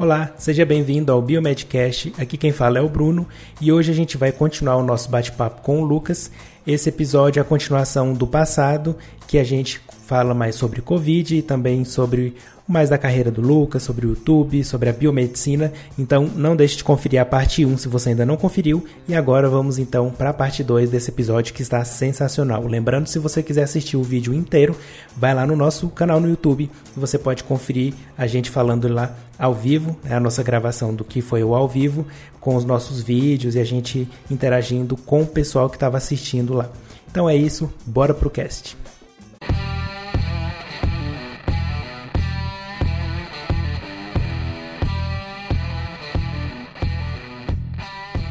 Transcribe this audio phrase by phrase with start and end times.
[0.00, 2.12] Olá, seja bem-vindo ao Biomedcast.
[2.16, 3.26] Aqui quem fala é o Bruno
[3.60, 6.30] e hoje a gente vai continuar o nosso bate-papo com o Lucas.
[6.64, 11.42] Esse episódio é a continuação do passado, que a gente fala mais sobre Covid e
[11.42, 12.36] também sobre
[12.68, 15.72] mais da carreira do Lucas, sobre o YouTube, sobre a biomedicina.
[15.98, 18.84] Então não deixe de conferir a parte 1 se você ainda não conferiu.
[19.08, 22.66] E agora vamos então para a parte 2 desse episódio que está sensacional.
[22.66, 24.76] Lembrando, se você quiser assistir o vídeo inteiro,
[25.16, 29.16] vai lá no nosso canal no YouTube e você pode conferir a gente falando lá
[29.38, 32.04] ao vivo, né, a nossa gravação do que foi o ao vivo,
[32.40, 36.68] com os nossos vídeos e a gente interagindo com o pessoal que estava assistindo lá.
[37.10, 38.76] Então é isso, bora pro cast.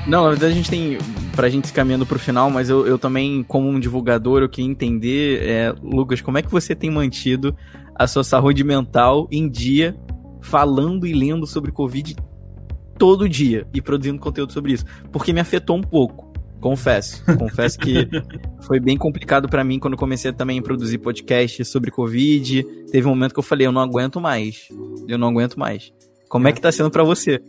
[0.08, 0.98] Não, na verdade a gente tem.
[1.36, 4.72] Pra gente se caminhando pro final, mas eu, eu também, como um divulgador, eu queria
[4.72, 7.56] entender, é, Lucas, como é que você tem mantido
[7.94, 9.96] a sua saúde mental em dia,
[10.42, 12.16] falando e lendo sobre Covid
[12.98, 14.86] todo dia e produzindo conteúdo sobre isso?
[15.12, 16.34] Porque me afetou um pouco.
[16.60, 17.24] Confesso.
[17.38, 18.08] Confesso que
[18.66, 22.64] foi bem complicado para mim quando comecei também a produzir podcast sobre Covid.
[22.92, 24.70] Teve um momento que eu falei, eu não aguento mais.
[25.08, 25.94] Eu não aguento mais.
[26.28, 27.40] Como é que tá sendo para você?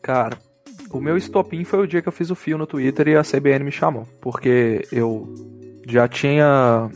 [0.00, 0.38] Cara,
[0.92, 3.22] o meu estopim foi o dia que eu fiz o fio no Twitter e a
[3.22, 4.06] CBN me chamou.
[4.20, 5.32] Porque eu
[5.88, 6.90] já tinha.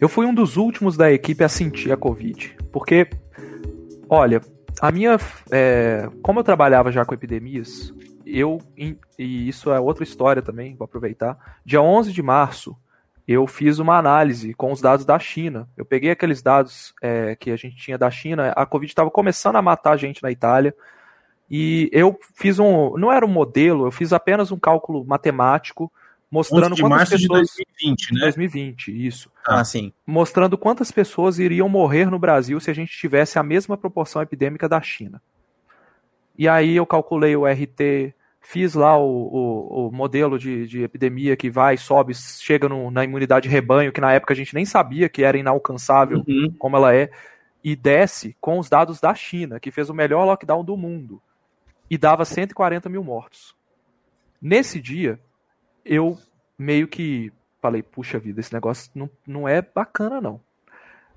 [0.00, 2.56] Eu fui um dos últimos da equipe a sentir a Covid.
[2.72, 3.08] Porque,
[4.08, 4.40] olha,
[4.80, 5.18] a minha.
[5.50, 7.92] É, como eu trabalhava já com epidemias,
[8.24, 8.58] eu.
[8.76, 11.38] E isso é outra história também, vou aproveitar.
[11.64, 12.76] Dia 11 de março,
[13.28, 15.68] eu fiz uma análise com os dados da China.
[15.76, 19.56] Eu peguei aqueles dados é, que a gente tinha da China, a Covid estava começando
[19.56, 20.74] a matar gente na Itália.
[21.50, 22.96] E eu fiz um.
[22.96, 25.92] Não era um modelo, eu fiz apenas um cálculo matemático
[26.30, 27.48] mostrando de quantas março pessoas.
[27.48, 28.20] de 2020, né?
[28.20, 29.32] 2020, isso.
[29.44, 29.92] Ah, sim.
[30.06, 34.68] Mostrando quantas pessoas iriam morrer no Brasil se a gente tivesse a mesma proporção epidêmica
[34.68, 35.20] da China.
[36.38, 41.36] E aí eu calculei o RT, fiz lá o, o, o modelo de, de, epidemia
[41.36, 45.08] que vai, sobe, chega no, na imunidade rebanho, que na época a gente nem sabia
[45.08, 46.54] que era inalcançável Uhum.
[46.58, 47.10] como ela é,
[47.62, 51.20] e desce com os dados da China, que fez o melhor lockdown do mundo
[51.90, 53.54] e dava 140 mil mortos.
[54.40, 55.20] Nesse dia,
[55.84, 56.16] eu
[56.56, 60.40] meio que falei, puxa vida, esse negócio não, não é bacana não.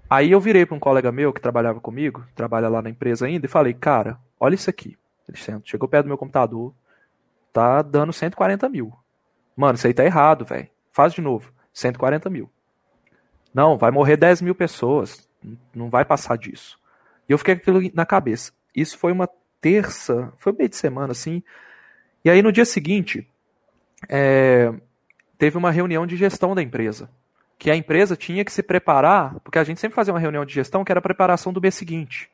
[0.09, 3.45] Aí eu virei para um colega meu que trabalhava comigo, trabalha lá na empresa ainda,
[3.45, 4.97] e falei, cara, olha isso aqui.
[5.27, 6.73] Ele chegou perto do meu computador,
[7.53, 8.93] tá dando 140 mil.
[9.55, 10.67] Mano, isso aí tá errado, velho.
[10.91, 11.51] Faz de novo.
[11.73, 12.51] 140 mil.
[13.53, 15.27] Não, vai morrer 10 mil pessoas.
[15.73, 16.79] Não vai passar disso.
[17.27, 18.51] E eu fiquei com aquilo na cabeça.
[18.75, 19.29] Isso foi uma
[19.63, 21.41] terça, foi meio de semana, assim.
[22.25, 23.25] E aí no dia seguinte,
[24.09, 24.73] é,
[25.37, 27.09] teve uma reunião de gestão da empresa.
[27.57, 30.53] Que a empresa tinha que se preparar, porque a gente sempre fazia uma reunião de
[30.53, 32.29] gestão que era a preparação do mês seguinte.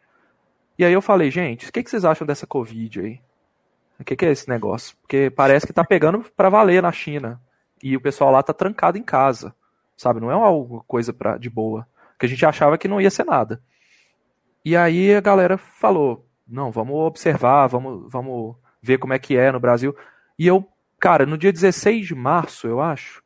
[0.75, 3.22] E aí eu falei, gente, o que, que vocês acham dessa Covid aí?
[4.00, 4.97] O que, que é esse negócio?
[5.01, 7.40] Porque parece que tá pegando para valer na China.
[7.84, 9.53] E o pessoal lá tá trancado em casa.
[9.96, 10.19] Sabe?
[10.19, 11.85] Não é uma coisa pra, de boa.
[12.17, 13.61] Que a gente achava que não ia ser nada.
[14.66, 19.51] E aí a galera falou: não, vamos observar, vamos, vamos ver como é que é
[19.51, 19.95] no Brasil.
[20.37, 20.67] E eu,
[20.99, 23.21] cara, no dia 16 de março, eu acho,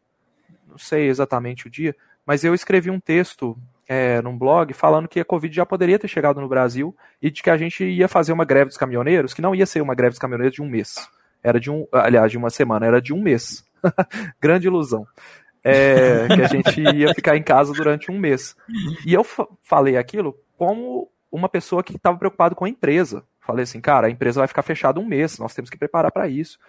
[0.68, 1.96] não sei exatamente o dia,
[2.26, 3.58] mas eu escrevi um texto
[3.88, 7.44] é, num blog falando que a Covid já poderia ter chegado no Brasil e de
[7.44, 10.12] que a gente ia fazer uma greve dos caminhoneiros, que não ia ser uma greve
[10.12, 10.96] dos caminhoneiros de um mês.
[11.44, 13.66] Era de um, aliás, de uma semana, era de um mês.
[14.40, 15.06] Grande ilusão.
[15.64, 18.56] É, que a gente ia ficar em casa durante um mês.
[19.06, 19.26] E eu
[19.62, 23.24] falei aquilo como uma pessoa que estava preocupado com a empresa.
[23.42, 26.30] Falei assim, cara, a empresa vai ficar fechada um mês, nós temos que preparar para
[26.30, 26.60] isso.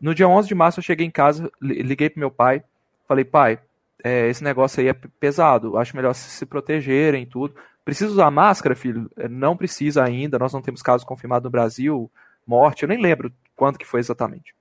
[0.00, 2.64] No dia 11 de março eu cheguei em casa, liguei pro meu pai,
[3.06, 3.60] falei, pai,
[4.02, 7.54] é, esse negócio aí é pesado, acho melhor se protegerem e tudo.
[7.84, 9.08] Precisa usar máscara, filho?
[9.30, 12.10] Não precisa ainda, nós não temos casos confirmados no Brasil,
[12.44, 14.54] morte, eu nem lembro quanto que foi exatamente.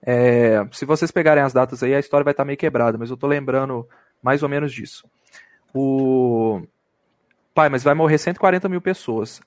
[0.00, 3.16] É, se vocês pegarem as datas aí, a história vai estar meio quebrada, mas eu
[3.16, 3.86] tô lembrando
[4.22, 5.06] mais ou menos disso.
[5.74, 6.62] O...
[7.58, 9.40] Pai, mas vai morrer 140 mil pessoas.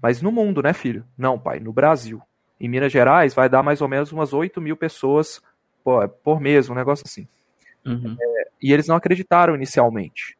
[0.00, 1.04] Mas no mundo, né, filho?
[1.18, 2.22] Não, pai, no Brasil.
[2.58, 5.38] Em Minas Gerais vai dar mais ou menos umas 8 mil pessoas
[5.84, 7.28] por, por mês, um negócio assim.
[7.84, 8.16] Uhum.
[8.18, 10.38] É, e eles não acreditaram inicialmente.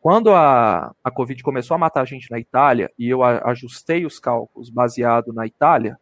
[0.00, 4.06] Quando a, a Covid começou a matar a gente na Itália, e eu a, ajustei
[4.06, 5.98] os cálculos baseado na Itália,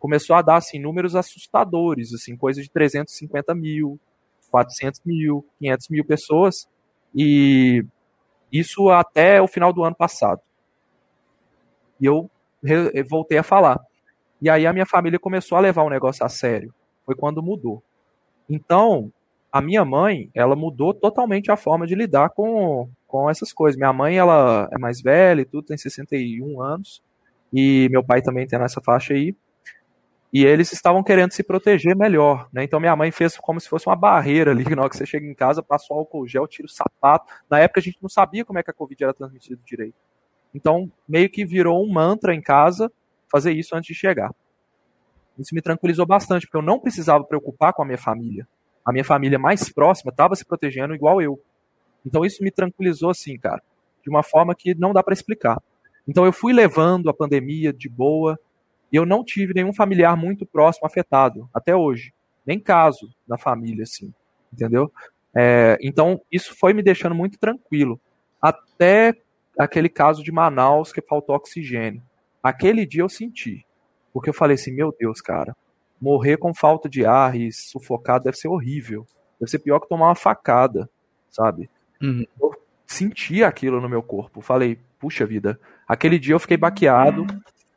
[0.00, 4.00] começou a dar assim, números assustadores, assim, coisa de 350 mil,
[4.50, 6.66] 400 mil, 500 mil pessoas,
[7.14, 7.86] e
[8.54, 10.40] isso até o final do ano passado.
[12.00, 12.30] E eu
[13.08, 13.80] voltei a falar.
[14.40, 16.72] E aí a minha família começou a levar o negócio a sério.
[17.04, 17.82] Foi quando mudou.
[18.48, 19.10] Então,
[19.50, 23.76] a minha mãe, ela mudou totalmente a forma de lidar com, com essas coisas.
[23.76, 27.02] Minha mãe, ela é mais velha e tudo, tem 61 anos.
[27.52, 29.34] e meu pai também tem nessa faixa aí.
[30.34, 32.64] E eles estavam querendo se proteger melhor, né?
[32.64, 35.24] Então minha mãe fez como se fosse uma barreira ali, na hora que você chega
[35.24, 37.32] em casa, passa o álcool gel, tira o sapato.
[37.48, 39.94] Na época a gente não sabia como é que a Covid era transmitida direito.
[40.52, 42.90] Então, meio que virou um mantra em casa
[43.30, 44.34] fazer isso antes de chegar.
[45.38, 48.46] Isso me tranquilizou bastante, porque eu não precisava preocupar com a minha família.
[48.84, 51.40] A minha família mais próxima estava se protegendo igual eu.
[52.04, 53.62] Então isso me tranquilizou assim, cara,
[54.02, 55.62] de uma forma que não dá para explicar.
[56.08, 58.36] Então eu fui levando a pandemia de boa,
[58.94, 62.14] e eu não tive nenhum familiar muito próximo afetado, até hoje.
[62.46, 64.14] Nem caso da família, assim.
[64.52, 64.88] Entendeu?
[65.34, 68.00] É, então, isso foi me deixando muito tranquilo.
[68.40, 69.12] Até
[69.58, 72.00] aquele caso de Manaus que faltou oxigênio.
[72.40, 73.66] Aquele dia eu senti.
[74.12, 75.56] Porque eu falei assim, meu Deus, cara,
[76.00, 79.04] morrer com falta de ar e sufocado deve ser horrível.
[79.40, 80.88] Deve ser pior que tomar uma facada,
[81.32, 81.68] sabe?
[82.00, 82.24] Uhum.
[82.40, 82.54] Eu
[82.86, 84.40] senti aquilo no meu corpo.
[84.40, 85.58] Falei, puxa vida.
[85.88, 87.26] Aquele dia eu fiquei baqueado,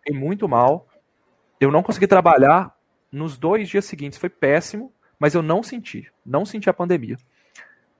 [0.04, 0.86] fiquei muito mal
[1.60, 2.76] eu não consegui trabalhar
[3.12, 4.20] nos dois dias seguintes.
[4.20, 6.12] Foi péssimo, mas eu não senti.
[6.26, 7.18] Não senti a pandemia.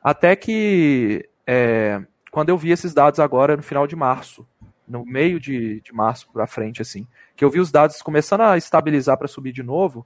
[0.04, 2.02] Até que é,
[2.32, 4.48] quando eu vi esses dados agora no final de março,
[4.88, 7.06] no meio de, de março para frente, assim,
[7.36, 10.06] que eu vi os dados começando a estabilizar para subir de novo,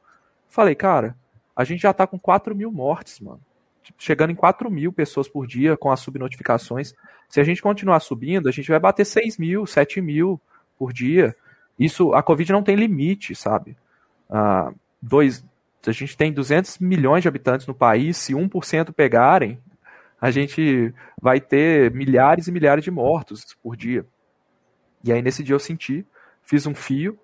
[0.49, 1.15] falei, cara,
[1.55, 3.41] a gente já tá com 4 mil mortes, mano.
[3.83, 6.93] Tipo, chegando em 4 mil pessoas por dia com as subnotificações.
[7.27, 10.39] Se a gente continuar subindo, a gente vai bater 6 mil, 7 mil
[10.77, 11.35] por dia.
[11.81, 13.75] Isso, a Covid não tem limite, sabe?
[14.29, 15.43] Ah, dois,
[15.87, 19.59] a gente tem 200 milhões de habitantes no país, se 1% pegarem,
[20.21, 24.05] a gente vai ter milhares e milhares de mortos por dia.
[25.03, 26.05] E aí nesse dia eu senti,
[26.43, 27.17] fiz um fio.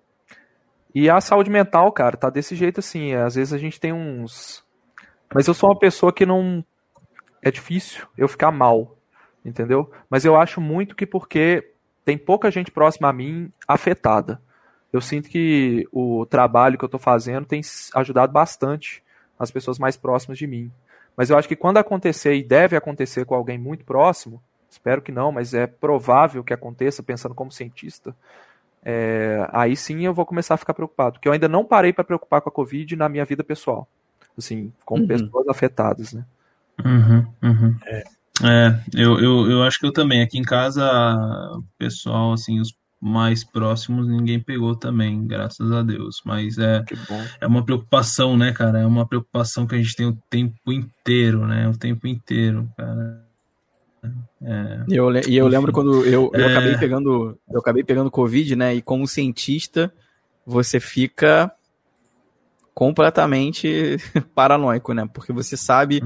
[0.92, 3.14] E a saúde mental, cara, tá desse jeito assim.
[3.14, 4.64] Às vezes a gente tem uns.
[5.32, 6.64] Mas eu sou uma pessoa que não.
[7.40, 8.98] É difícil eu ficar mal,
[9.44, 9.88] entendeu?
[10.10, 11.74] Mas eu acho muito que porque
[12.04, 14.42] tem pouca gente próxima a mim afetada
[14.92, 17.60] eu sinto que o trabalho que eu estou fazendo tem
[17.94, 19.02] ajudado bastante
[19.38, 20.70] as pessoas mais próximas de mim.
[21.16, 25.12] Mas eu acho que quando acontecer, e deve acontecer com alguém muito próximo, espero que
[25.12, 28.14] não, mas é provável que aconteça, pensando como cientista,
[28.84, 31.14] é, aí sim eu vou começar a ficar preocupado.
[31.14, 33.88] Porque eu ainda não parei para preocupar com a Covid na minha vida pessoal.
[34.36, 35.06] Assim, com uhum.
[35.06, 36.24] pessoas afetadas, né?
[36.84, 37.76] Uhum, uhum.
[37.84, 38.04] É.
[38.44, 40.22] é, eu, eu, eu acho que eu também.
[40.22, 40.88] Aqui em casa,
[41.56, 46.20] o pessoal, assim, os mais próximos ninguém pegou também, graças a Deus.
[46.24, 46.84] Mas é,
[47.40, 48.80] é uma preocupação, né, cara?
[48.80, 51.68] É uma preocupação que a gente tem o tempo inteiro, né?
[51.68, 53.24] O tempo inteiro, cara.
[54.42, 56.52] É, e eu, e eu lembro quando eu, eu é...
[56.52, 58.74] acabei pegando eu acabei pegando Covid, né?
[58.74, 59.92] E como cientista,
[60.46, 61.52] você fica
[62.74, 63.96] completamente
[64.34, 65.08] paranoico, né?
[65.12, 66.02] Porque você sabe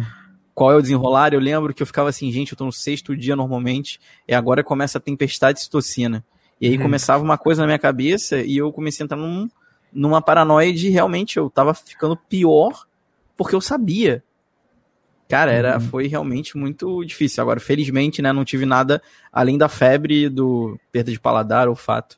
[0.55, 1.33] qual é o desenrolar.
[1.33, 4.65] Eu lembro que eu ficava assim, gente, eu tô no sexto dia normalmente, e agora
[4.65, 6.25] começa a tempestade de citocina.
[6.62, 6.82] E aí uhum.
[6.85, 9.50] começava uma coisa na minha cabeça e eu comecei a entrar num,
[9.93, 12.87] numa paranoia de realmente eu tava ficando pior
[13.37, 14.23] porque eu sabia.
[15.29, 15.81] Cara, era, uhum.
[15.81, 17.43] foi realmente muito difícil.
[17.43, 22.17] Agora, felizmente, né, não tive nada além da febre do perda de paladar, olfato.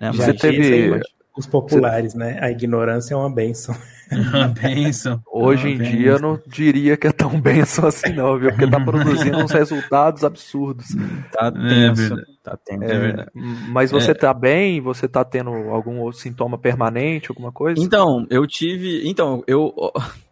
[0.00, 0.12] Né?
[0.12, 1.00] Já teve
[1.36, 2.38] os populares, né?
[2.40, 3.74] A ignorância é uma benção.
[4.12, 5.22] Uma benção.
[5.32, 8.50] Hoje em dia eu não diria que é tão benção assim, não, viu?
[8.50, 10.88] Porque tá produzindo uns resultados absurdos.
[11.32, 12.14] Tá é tenso.
[12.18, 12.84] É tá tenso.
[12.84, 13.26] É,
[13.68, 14.14] mas você é.
[14.14, 14.82] tá bem?
[14.82, 17.82] Você tá tendo algum sintoma permanente, alguma coisa?
[17.82, 19.08] Então, eu tive.
[19.08, 19.72] Então, eu.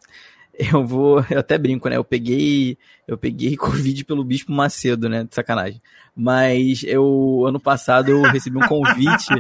[0.73, 1.25] Eu vou.
[1.31, 1.97] Eu até brinco, né?
[1.97, 2.77] Eu peguei.
[3.09, 5.25] Eu peguei Covid pelo Bispo Macedo, né?
[5.25, 5.81] De sacanagem.
[6.15, 7.45] Mas eu.
[7.47, 9.33] Ano passado eu recebi um convite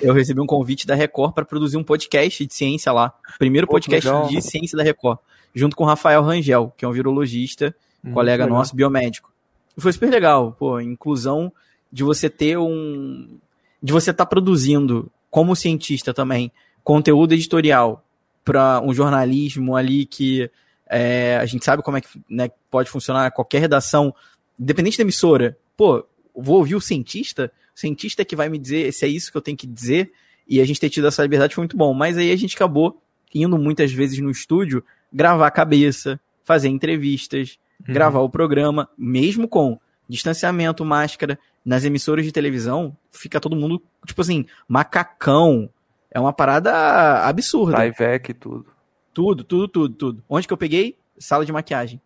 [0.00, 3.12] eu recebi um convite da Record para produzir um podcast de ciência lá.
[3.38, 5.18] Primeiro podcast de ciência da Record.
[5.54, 7.74] Junto com o Rafael Rangel, que é um virologista,
[8.04, 8.58] hum, colega legal.
[8.58, 9.32] nosso, biomédico.
[9.76, 11.52] E foi super legal, pô, inclusão
[11.92, 13.38] de você ter um.
[13.82, 16.50] de você estar tá produzindo, como cientista também,
[16.82, 18.04] conteúdo editorial
[18.44, 20.50] para um jornalismo ali que
[20.88, 24.14] é, a gente sabe como é que né, pode funcionar qualquer redação,
[24.58, 25.56] independente da emissora.
[25.76, 26.04] Pô,
[26.36, 27.50] vou ouvir o cientista?
[27.74, 30.12] Cientista que vai me dizer se é isso que eu tenho que dizer,
[30.46, 31.92] e a gente ter tido essa liberdade foi muito bom.
[31.94, 33.00] Mas aí a gente acabou
[33.34, 37.94] indo muitas vezes no estúdio gravar a cabeça, fazer entrevistas, uhum.
[37.94, 39.78] gravar o programa, mesmo com
[40.08, 41.38] distanciamento, máscara.
[41.64, 45.70] Nas emissoras de televisão, fica todo mundo, tipo assim, macacão.
[46.10, 47.78] É uma parada absurda.
[47.78, 48.66] Tyvek e tudo.
[49.14, 50.24] Tudo, tudo, tudo, tudo.
[50.28, 50.98] Onde que eu peguei?
[51.18, 52.02] Sala de maquiagem.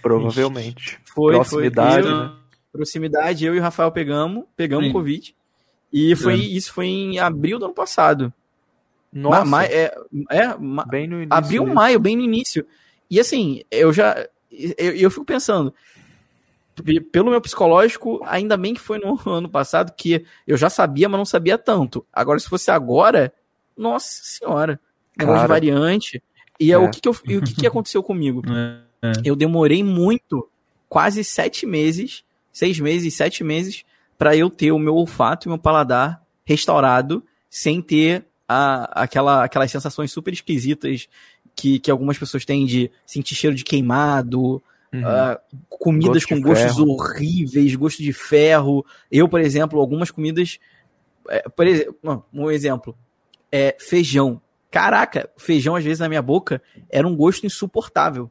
[0.00, 1.00] Provavelmente.
[1.04, 2.12] Foi, Proximidade, foi.
[2.12, 2.41] Eu, né?
[2.72, 4.92] Proximidade, eu e o Rafael pegamos, pegamos Sim.
[4.92, 5.34] Covid.
[5.92, 6.36] E foi, é.
[6.36, 8.32] isso foi em abril do ano passado.
[9.12, 9.44] Nossa.
[9.44, 9.94] Ma, é,
[10.30, 10.56] é,
[10.88, 11.34] bem no início.
[11.34, 12.66] Abril, maio, bem no início.
[13.10, 14.26] E assim, eu já.
[14.50, 15.74] Eu, eu fico pensando.
[17.12, 21.18] pelo meu psicológico, ainda bem que foi no ano passado, que eu já sabia, mas
[21.18, 22.06] não sabia tanto.
[22.10, 23.32] Agora, se fosse agora,
[23.76, 24.80] nossa senhora,
[25.18, 26.22] negócio de variante.
[26.58, 26.78] E é.
[26.78, 28.42] o, que, que, eu, o que, que aconteceu comigo?
[28.48, 29.12] É, é.
[29.24, 30.48] Eu demorei muito,
[30.88, 33.84] quase sete meses, seis meses, sete meses,
[34.18, 39.70] para eu ter o meu olfato e meu paladar restaurado, sem ter a, aquela, aquelas
[39.70, 41.08] sensações super esquisitas
[41.56, 45.00] que, que algumas pessoas têm de sentir cheiro de queimado, Uhum.
[45.00, 45.38] Uh,
[45.78, 46.90] comidas gosto com gostos ferro.
[46.90, 48.84] horríveis, gosto de ferro.
[49.10, 50.58] Eu, por exemplo, algumas comidas.
[51.28, 52.94] É, por exemplo, um exemplo.
[53.50, 54.40] É feijão.
[54.70, 58.30] Caraca, feijão às vezes na minha boca era um gosto insuportável.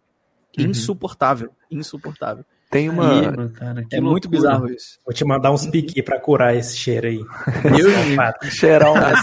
[0.58, 0.66] Uhum.
[0.66, 1.52] Insuportável.
[1.70, 2.46] Insuportável.
[2.72, 3.50] Tem uma.
[3.50, 4.02] Cara, é loucura.
[4.02, 4.98] muito bizarro isso.
[5.06, 7.20] Vou te mandar uns piqui pra curar esse cheiro aí.
[7.78, 9.20] Eu cheirar umas,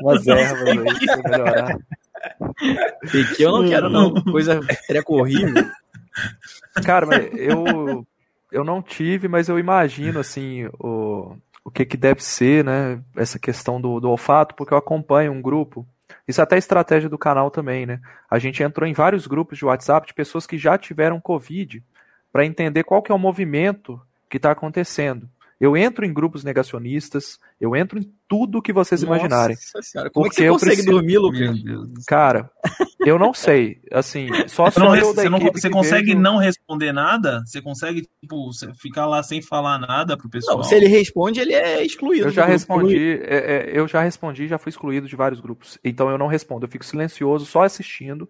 [0.00, 1.78] umas ervas aí pra melhorar.
[3.10, 4.14] Piqui eu não quero, não.
[4.14, 5.68] Coisa treco horrível.
[6.84, 8.06] Cara, mas eu,
[8.52, 13.00] eu não tive, mas eu imagino, assim, o, o que, que deve ser, né?
[13.16, 15.86] Essa questão do, do olfato, porque eu acompanho um grupo.
[16.26, 18.00] Isso é até estratégia do canal também, né?
[18.30, 21.82] A gente entrou em vários grupos de WhatsApp de pessoas que já tiveram Covid
[22.36, 25.26] para entender qual que é o movimento que está acontecendo.
[25.58, 29.56] Eu entro em grupos negacionistas, eu entro em tudo que vocês Nossa imaginarem.
[29.56, 30.90] Senhora, como porque é que você consegue preciso...
[30.90, 32.04] dormir, Lucas?
[32.06, 32.50] Cara,
[33.06, 33.80] eu não sei.
[33.90, 36.18] Assim, só você, não, você, não, você consegue vejo...
[36.18, 37.42] não responder nada?
[37.46, 38.50] Você consegue tipo,
[38.82, 40.58] ficar lá sem falar nada pro pessoal?
[40.58, 42.26] Não, se ele responde, ele é excluído.
[42.26, 45.78] Eu já respondi, é, é, eu já respondi, já fui excluído de vários grupos.
[45.82, 48.28] Então eu não respondo, eu fico silencioso, só assistindo.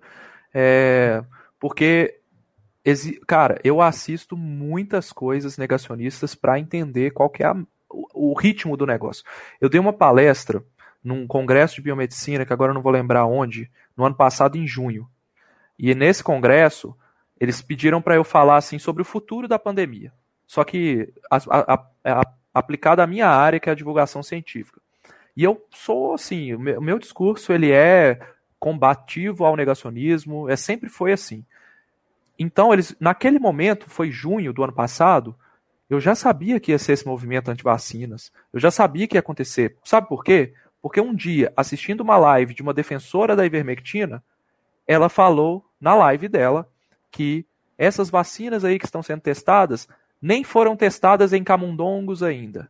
[0.55, 1.25] É,
[1.59, 2.21] porque
[3.27, 7.57] Cara, eu assisto muitas coisas negacionistas para entender qual que é a,
[7.89, 9.25] o, ritmo do negócio.
[9.61, 10.63] Eu dei uma palestra
[11.03, 14.67] num congresso de biomedicina, que agora eu não vou lembrar onde, no ano passado, em
[14.67, 15.09] junho.
[15.77, 16.97] E nesse congresso,
[17.41, 20.13] eles pediram para eu falar assim sobre o futuro da pandemia.
[20.47, 22.23] Só que a, a, a,
[22.55, 24.81] aplicado à minha área, que é a divulgação científica.
[25.37, 28.19] E eu sou assim, o meu, meu discurso ele é
[28.59, 31.45] combativo ao negacionismo, é sempre foi assim.
[32.39, 35.35] Então, eles, naquele momento, foi junho do ano passado,
[35.89, 38.33] eu já sabia que ia ser esse movimento anti-vacinas.
[38.53, 39.77] Eu já sabia que ia acontecer.
[39.85, 40.53] Sabe por quê?
[40.83, 44.23] Porque um dia, assistindo uma live de uma defensora da ivermectina,
[44.87, 46.69] ela falou na live dela
[47.11, 47.47] que
[47.79, 49.89] essas vacinas aí que estão sendo testadas
[50.21, 52.69] nem foram testadas em camundongos ainda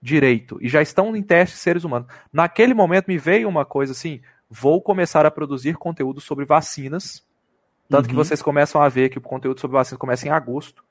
[0.00, 2.08] direito e já estão em testes seres humanos.
[2.30, 7.26] Naquele momento me veio uma coisa assim: vou começar a produzir conteúdo sobre vacinas
[7.88, 8.10] tanto uhum.
[8.10, 10.84] que vocês começam a ver que o conteúdo sobre vacina começa em agosto,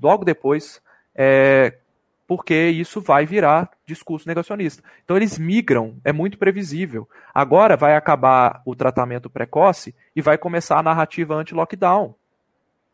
[0.00, 0.80] logo depois,
[1.14, 1.78] é,
[2.26, 4.82] porque isso vai virar discurso negacionista.
[5.04, 7.08] Então eles migram, é muito previsível.
[7.34, 12.14] Agora vai acabar o tratamento precoce e vai começar a narrativa anti-lockdown.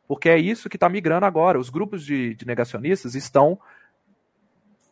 [0.08, 1.58] Porque é isso que está migrando agora.
[1.58, 3.58] Os grupos de, de negacionistas estão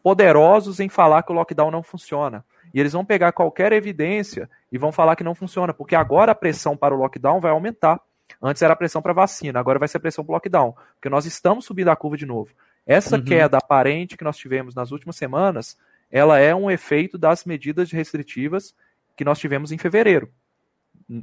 [0.02, 2.44] poderosos em falar que o lockdown não funciona.
[2.74, 6.34] E eles vão pegar qualquer evidência e vão falar que não funciona, porque agora a
[6.34, 7.98] pressão para o lockdown vai aumentar.
[8.46, 11.88] Antes era pressão para vacina, agora vai ser pressão para lockdown, porque nós estamos subindo
[11.88, 12.52] a curva de novo.
[12.86, 13.24] Essa uhum.
[13.24, 15.78] queda aparente que nós tivemos nas últimas semanas,
[16.10, 18.74] ela é um efeito das medidas restritivas
[19.16, 20.30] que nós tivemos em fevereiro,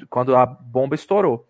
[0.10, 1.48] quando a bomba estourou.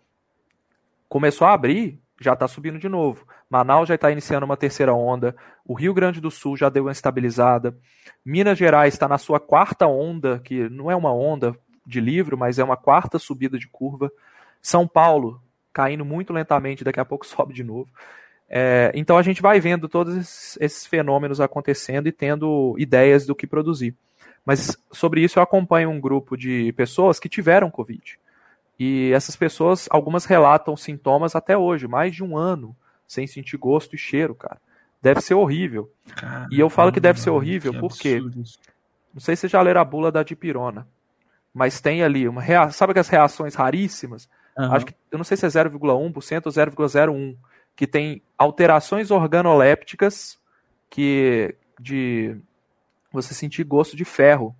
[1.08, 3.26] Começou a abrir, já está subindo de novo.
[3.48, 5.34] Manaus já está iniciando uma terceira onda.
[5.64, 7.74] O Rio Grande do Sul já deu uma estabilizada.
[8.22, 12.58] Minas Gerais está na sua quarta onda, que não é uma onda de livro, mas
[12.58, 14.12] é uma quarta subida de curva.
[14.60, 15.40] São Paulo
[15.72, 17.88] caindo muito lentamente, daqui a pouco sobe de novo.
[18.48, 23.46] É, então a gente vai vendo todos esses, fenômenos acontecendo e tendo ideias do que
[23.46, 23.94] produzir.
[24.44, 28.18] Mas sobre isso eu acompanho um grupo de pessoas que tiveram Covid.
[28.78, 32.76] E essas pessoas, algumas relatam sintomas até hoje, mais de um ano,
[33.06, 34.58] sem sentir gosto e cheiro, cara.
[35.00, 35.90] Deve ser horrível.
[36.14, 38.20] Caramba, e eu falo que deve ser horrível porque.
[38.20, 40.86] Não sei se você já leram a bula da dipirona.
[41.52, 42.70] Mas tem ali uma rea...
[42.70, 44.26] Sabe aquelas reações raríssimas?
[44.58, 44.72] Uhum.
[44.72, 47.36] Acho que eu não sei se é 0,1% ou 0,01%,
[47.74, 50.38] que tem alterações organolépticas
[50.90, 52.36] que de
[53.10, 54.54] você sentir gosto de ferro.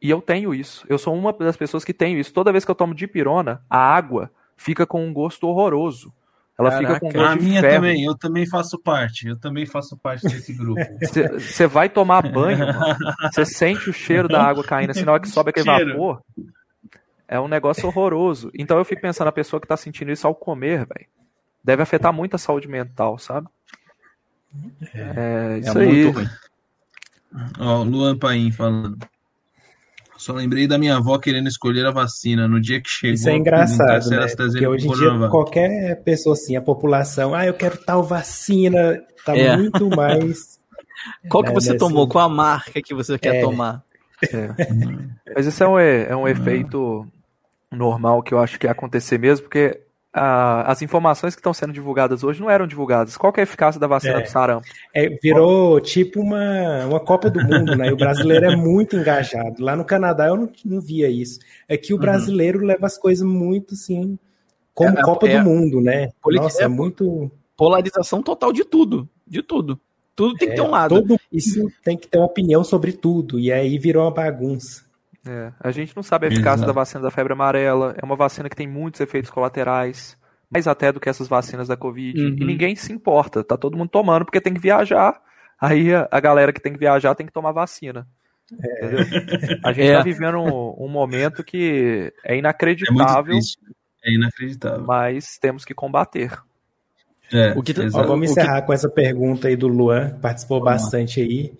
[0.00, 0.84] E eu tenho isso.
[0.88, 2.32] Eu sou uma das pessoas que tenho isso.
[2.32, 6.12] Toda vez que eu tomo dipirona, a água fica com um gosto horroroso.
[6.58, 7.74] Ela Caraca, fica com gosto a de minha ferro.
[7.74, 9.28] também, eu também faço parte.
[9.28, 10.80] Eu também faço parte desse grupo.
[11.38, 12.64] Você vai tomar banho,
[13.30, 15.90] você sente o cheiro da água caindo, assim, na hora que sobe aquele cheiro.
[15.90, 16.22] vapor.
[17.28, 18.50] É um negócio horroroso.
[18.54, 21.06] Então eu fico pensando, a pessoa que tá sentindo isso ao comer, velho,
[21.62, 23.48] deve afetar muito a saúde mental, sabe?
[24.94, 26.12] É, é isso é aí.
[27.58, 28.98] Ó, Luan Paim falando.
[30.16, 33.14] Só lembrei da minha avó querendo escolher a vacina no dia que chegou.
[33.14, 34.26] Isso é engraçado, né?
[34.34, 39.36] Porque hoje em dia qualquer pessoa assim, a população, ah, eu quero tal vacina, tá
[39.36, 39.56] é.
[39.56, 40.58] muito mais.
[41.28, 42.08] Qual que né, você tomou?
[42.08, 43.40] Qual a marca que você quer é.
[43.42, 43.84] tomar?
[44.32, 44.48] É.
[45.34, 47.06] Mas isso é um, é um efeito
[47.76, 49.80] normal que eu acho que ia acontecer mesmo, porque
[50.18, 53.18] as informações que estão sendo divulgadas hoje não eram divulgadas.
[53.18, 54.22] Qual é a eficácia da vacina é.
[54.22, 54.66] do sarampo?
[54.94, 57.88] É, virou tipo uma, uma Copa do Mundo, né?
[57.88, 59.62] E o brasileiro é muito engajado.
[59.62, 61.38] Lá no Canadá eu não, não via isso.
[61.68, 62.00] É que o uhum.
[62.00, 62.66] brasileiro uhum.
[62.66, 64.18] leva as coisas muito assim,
[64.72, 66.08] como é, Copa é do Mundo, né?
[66.24, 67.30] Nossa, é muito.
[67.54, 69.06] Polarização total de tudo.
[69.26, 69.78] De tudo.
[70.14, 70.94] Tudo tem que ter um lado.
[70.94, 73.38] Todo isso tem que ter uma opinião sobre tudo.
[73.38, 74.85] E aí virou uma bagunça.
[75.26, 76.66] É, a gente não sabe a eficácia Exato.
[76.66, 77.94] da vacina da febre amarela.
[78.00, 80.16] É uma vacina que tem muitos efeitos colaterais,
[80.50, 82.20] mais até do que essas vacinas da Covid.
[82.20, 82.36] Uhum.
[82.40, 83.42] E ninguém se importa.
[83.42, 85.20] Tá todo mundo tomando porque tem que viajar.
[85.60, 88.06] Aí a, galera que tem que viajar tem que tomar vacina.
[88.62, 88.84] É.
[89.64, 90.02] A gente está é.
[90.02, 93.34] vivendo um, um, momento que é inacreditável.
[94.04, 94.84] É, é inacreditável.
[94.86, 96.30] Mas temos que combater.
[97.32, 98.68] É, o que, ó, vamos encerrar que...
[98.68, 101.26] com essa pergunta aí do Luan, que participou vamos bastante lá.
[101.26, 101.52] aí.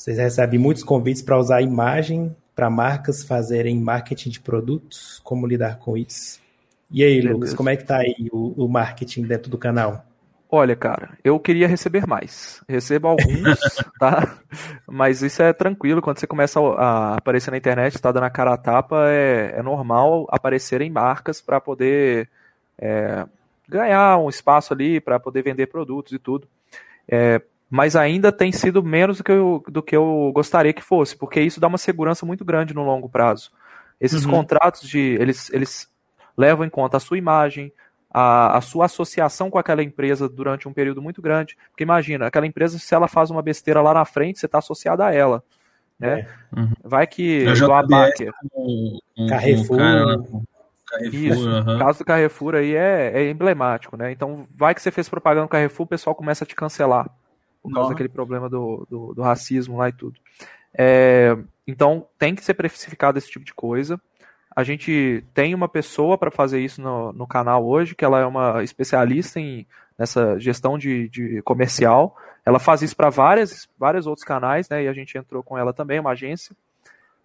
[0.00, 5.20] Vocês recebem muitos convites para usar imagem para marcas fazerem marketing de produtos.
[5.22, 6.40] Como lidar com isso?
[6.90, 7.34] E aí, Beleza.
[7.34, 10.06] Lucas, como é que tá aí o, o, marketing dentro do canal?
[10.50, 12.64] Olha, cara, eu queria receber mais.
[12.66, 13.58] Recebo alguns,
[14.00, 14.38] tá?
[14.86, 16.00] Mas isso é tranquilo.
[16.00, 19.62] Quando você começa a aparecer na internet, está dando a cara a tapa, é, é
[19.62, 22.26] normal aparecerem marcas para poder
[22.78, 23.26] é,
[23.68, 26.48] ganhar um espaço ali, para poder vender produtos e tudo.
[27.06, 31.16] É, mas ainda tem sido menos do que, eu, do que eu gostaria que fosse,
[31.16, 33.52] porque isso dá uma segurança muito grande no longo prazo.
[34.00, 34.32] Esses uhum.
[34.32, 35.88] contratos de eles, eles
[36.36, 37.72] levam em conta a sua imagem,
[38.10, 41.56] a, a sua associação com aquela empresa durante um período muito grande.
[41.70, 45.04] Porque imagina, aquela empresa, se ela faz uma besteira lá na frente, você está associado
[45.04, 45.40] a ela.
[45.96, 46.20] Né?
[46.20, 46.58] É.
[46.58, 46.72] Uhum.
[46.82, 48.32] Vai que do Abaque.
[49.28, 49.78] Carrefour.
[50.88, 51.76] Carrefour, Isso, uhum.
[51.76, 54.10] o caso do Carrefour aí é, é, emblemático, né?
[54.10, 57.06] Então, vai que você fez propaganda no Carrefour, o pessoal começa a te cancelar
[57.62, 60.18] por causa daquele problema do, do, do, racismo lá e tudo.
[60.76, 61.36] É,
[61.66, 64.00] então, tem que ser precificado esse tipo de coisa.
[64.54, 68.26] A gente tem uma pessoa para fazer isso no, no canal hoje, que ela é
[68.26, 69.66] uma especialista em
[70.00, 72.16] nessa gestão de, de comercial.
[72.44, 74.84] Ela faz isso para várias, vários outros canais, né?
[74.84, 76.56] E a gente entrou com ela também, uma agência.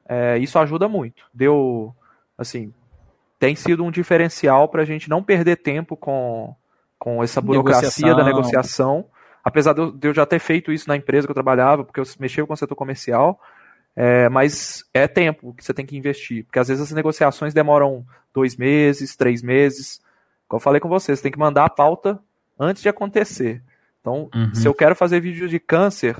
[0.07, 1.23] É, isso ajuda muito.
[1.33, 1.95] Deu,
[2.37, 2.73] assim,
[3.39, 6.53] tem sido um diferencial para a gente não perder tempo com,
[6.99, 8.17] com essa burocracia negociação.
[8.17, 9.05] da negociação
[9.45, 12.43] apesar de eu, já ter feito isso na empresa que eu trabalhava, porque eu mexia
[12.43, 13.39] com o setor comercial,
[13.95, 18.03] é, mas é tempo que você tem que investir, porque às vezes as negociações demoram
[18.33, 20.01] dois meses, três meses.
[20.47, 22.19] Como eu falei com você, você tem que mandar a pauta
[22.59, 23.61] antes de acontecer.
[24.01, 24.53] Então, uhum.
[24.53, 26.17] se eu quero fazer vídeo de câncer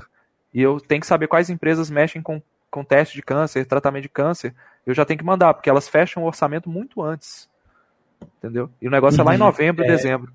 [0.54, 4.08] e eu tenho que saber quais empresas mexem com, com teste de câncer, tratamento de
[4.08, 4.54] câncer,
[4.86, 7.48] eu já tenho que mandar, porque elas fecham o orçamento muito antes.
[8.38, 8.70] Entendeu?
[8.80, 9.22] E o negócio uhum.
[9.22, 9.46] é lá em uhum.
[9.46, 9.88] novembro, é.
[9.88, 10.32] dezembro.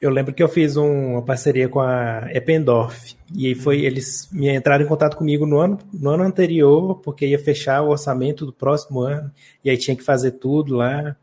[0.00, 4.30] Eu lembro que eu fiz um, uma parceria com a Eppendorf e aí foi eles
[4.32, 8.46] me entraram em contato comigo no ano, no ano anterior porque ia fechar o orçamento
[8.46, 9.30] do próximo ano
[9.62, 11.14] e aí tinha que fazer tudo lá.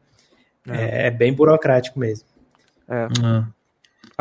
[0.67, 2.27] É, é, é bem burocrático mesmo.
[2.87, 3.07] É.
[3.23, 3.47] Ah.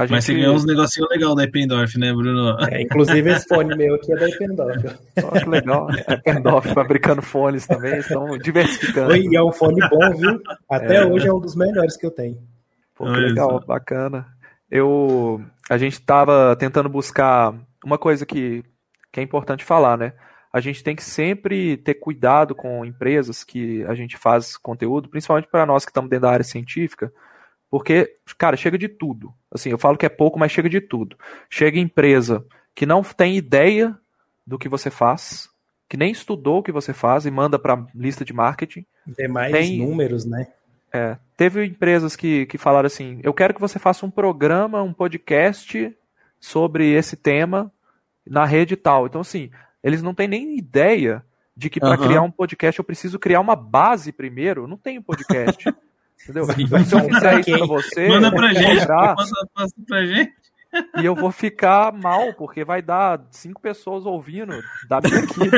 [0.01, 0.11] Gente...
[0.11, 2.57] Mas você ganhou uns negocinhos legais da Eppendorf, né, Bruno?
[2.71, 4.87] É, inclusive esse fone meu aqui é da Eppendorf.
[5.23, 5.89] Oh, que legal.
[5.91, 9.13] Eppendorf fabricando fones também, estão diversificando.
[9.13, 10.41] Oi, e é um fone bom, viu?
[10.69, 11.07] Até é.
[11.07, 12.39] hoje é um dos melhores que eu tenho.
[12.95, 14.36] Pô, que legal, bacana
[14.71, 18.65] eu a gente estava tentando buscar uma coisa que,
[19.13, 20.13] que é importante falar, né?
[20.53, 25.49] A gente tem que sempre ter cuidado com empresas que a gente faz conteúdo, principalmente
[25.49, 27.13] para nós que estamos dentro da área científica,
[27.69, 29.35] porque, cara, chega de tudo.
[29.53, 31.17] Assim, eu falo que é pouco, mas chega de tudo.
[31.51, 33.97] Chega empresa que não tem ideia
[34.47, 35.49] do que você faz,
[35.89, 38.87] que nem estudou o que você faz e manda para lista de marketing.
[39.17, 40.47] Tem mais tem, números, né?
[40.93, 44.93] É, teve empresas que, que falaram assim: eu quero que você faça um programa, um
[44.93, 45.95] podcast
[46.41, 47.73] sobre esse tema
[48.27, 49.07] na rede tal.
[49.07, 49.51] Então, assim,
[49.83, 51.25] eles não têm nem ideia
[51.57, 52.07] de que para uhum.
[52.07, 54.63] criar um podcast eu preciso criar uma base primeiro.
[54.63, 55.69] Eu não tenho podcast.
[56.23, 56.47] entendeu?
[56.59, 59.17] Então, se eu fizer isso para você, manda pra gente, manda
[59.87, 60.46] pra gente.
[60.99, 64.55] E eu vou ficar mal, porque vai dar cinco pessoas ouvindo
[64.89, 65.57] da minha equipe.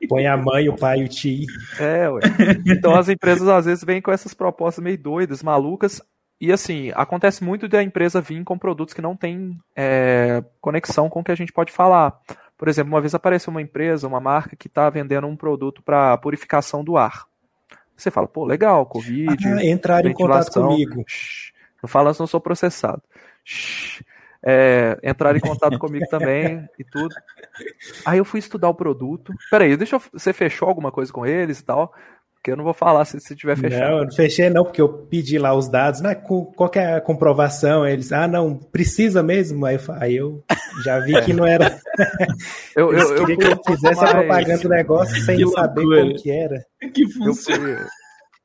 [0.08, 1.46] Põe a mãe, o pai, o tio.
[1.78, 2.20] É, ué.
[2.66, 6.02] Então as empresas às vezes vêm com essas propostas meio doidas, malucas.
[6.40, 11.20] E assim, acontece muito da empresa vir com produtos que não tem é, conexão com
[11.20, 12.18] o que a gente pode falar.
[12.56, 16.16] Por exemplo, uma vez apareceu uma empresa, uma marca que está vendendo um produto para
[16.18, 17.24] purificação do ar.
[17.96, 19.46] Você fala, pô, legal, Covid.
[19.46, 21.04] Ah, entrar em contato comigo.
[21.06, 21.52] Shh,
[21.82, 23.02] não fala se não sou processado.
[23.44, 24.02] Shhh.
[24.44, 27.14] é, entraram em contato comigo também e tudo.
[28.04, 29.32] Aí eu fui estudar o produto.
[29.50, 31.92] Peraí, deixa eu, você fechou alguma coisa com eles e tal?
[32.34, 33.90] Porque eu não vou falar se, se tiver fechado.
[33.90, 37.00] Não, eu não fechei não, porque eu pedi lá os dados, né, com qualquer é
[37.00, 39.66] comprovação, eles, ah, não, precisa mesmo?
[39.66, 40.42] Aí, aí eu
[40.82, 41.78] já vi que não era...
[42.74, 44.14] eu, eu, eu, eu que eu fizesse mais...
[44.14, 46.64] a propaganda do negócio sem saber como que era.
[46.94, 47.68] Que funciona.
[47.68, 47.86] Eu fui,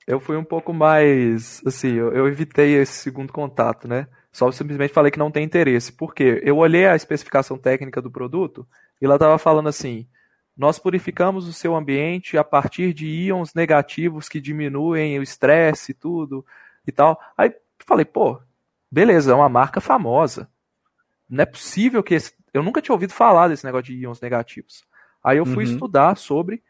[0.07, 4.07] eu fui um pouco mais, assim, eu, eu evitei esse segundo contato, né?
[4.31, 5.91] Só simplesmente falei que não tem interesse.
[5.91, 6.41] Por quê?
[6.43, 8.67] Eu olhei a especificação técnica do produto
[9.01, 10.07] e ela estava falando assim:
[10.55, 15.95] nós purificamos o seu ambiente a partir de íons negativos que diminuem o estresse e
[15.95, 16.45] tudo
[16.85, 17.19] e tal.
[17.37, 18.39] Aí falei, pô,
[18.91, 20.49] beleza, é uma marca famosa.
[21.27, 22.33] Não é possível que esse...
[22.53, 24.83] eu nunca tinha ouvido falar desse negócio de íons negativos.
[25.23, 25.71] Aí eu fui uhum.
[25.71, 26.61] estudar sobre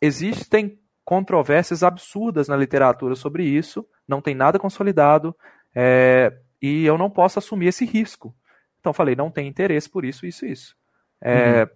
[0.00, 5.34] existem controvérsias absurdas na literatura sobre isso, não tem nada consolidado.
[5.74, 8.34] É, e eu não posso assumir esse risco.
[8.80, 10.76] Então falei, não tem interesse por isso, isso, isso.
[11.20, 11.68] É, uhum.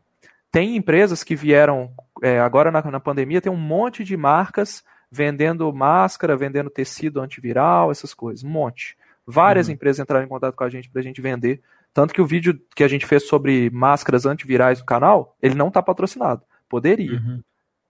[0.51, 5.73] Tem empresas que vieram, é, agora na, na pandemia, tem um monte de marcas vendendo
[5.73, 8.97] máscara, vendendo tecido antiviral, essas coisas, um monte.
[9.27, 9.75] Várias uhum.
[9.75, 11.61] empresas entraram em contato com a gente para a gente vender.
[11.93, 15.69] Tanto que o vídeo que a gente fez sobre máscaras antivirais no canal, ele não
[15.69, 16.43] está patrocinado.
[16.69, 17.13] Poderia.
[17.13, 17.43] Uhum.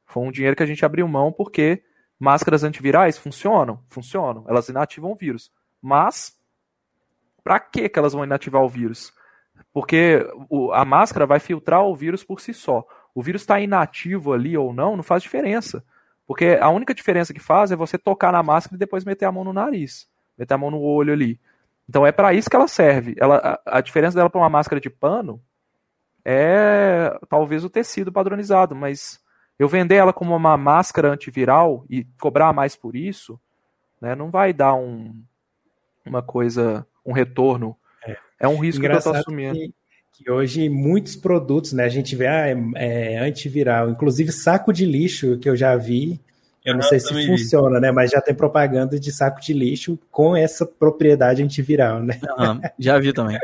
[0.06, 1.82] Foi um dinheiro que a gente abriu mão porque
[2.18, 3.82] máscaras antivirais funcionam?
[3.88, 4.44] Funcionam.
[4.48, 5.50] Elas inativam o vírus.
[5.82, 6.36] Mas
[7.42, 9.12] para que elas vão inativar o vírus?
[9.72, 10.26] Porque
[10.72, 12.86] a máscara vai filtrar o vírus por si só.
[13.14, 15.84] O vírus está inativo ali ou não, não faz diferença.
[16.26, 19.32] Porque a única diferença que faz é você tocar na máscara e depois meter a
[19.32, 21.40] mão no nariz, meter a mão no olho ali.
[21.88, 23.14] Então é para isso que ela serve.
[23.16, 25.40] Ela, a, a diferença dela para uma máscara de pano
[26.24, 29.20] é talvez o tecido padronizado, mas
[29.58, 33.40] eu vender ela como uma máscara antiviral e cobrar mais por isso,
[34.00, 35.14] né, não vai dar um,
[36.04, 37.76] uma coisa um retorno.
[38.06, 39.54] É, é um risco Engraçado que eu estou assumindo.
[39.54, 44.72] Que, que, hoje muitos produtos, né, a gente vê, ah, é, é, antiviral, inclusive saco
[44.72, 46.20] de lixo que eu já vi,
[46.64, 47.82] eu não ah, sei se funciona, vi.
[47.82, 52.20] né, mas já tem propaganda de saco de lixo com essa propriedade antiviral, né?
[52.38, 53.38] Uhum, já vi também.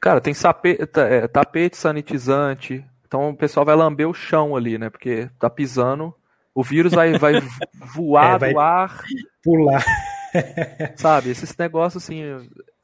[0.00, 4.88] Cara, tem sapete, é, tapete sanitizante, então o pessoal vai lamber o chão ali, né,
[4.88, 6.14] porque tá pisando,
[6.54, 7.34] o vírus vai, vai
[7.94, 9.04] voar é, vai do ar.
[9.44, 9.84] Pular.
[10.96, 12.22] Sabe, esses negócios assim,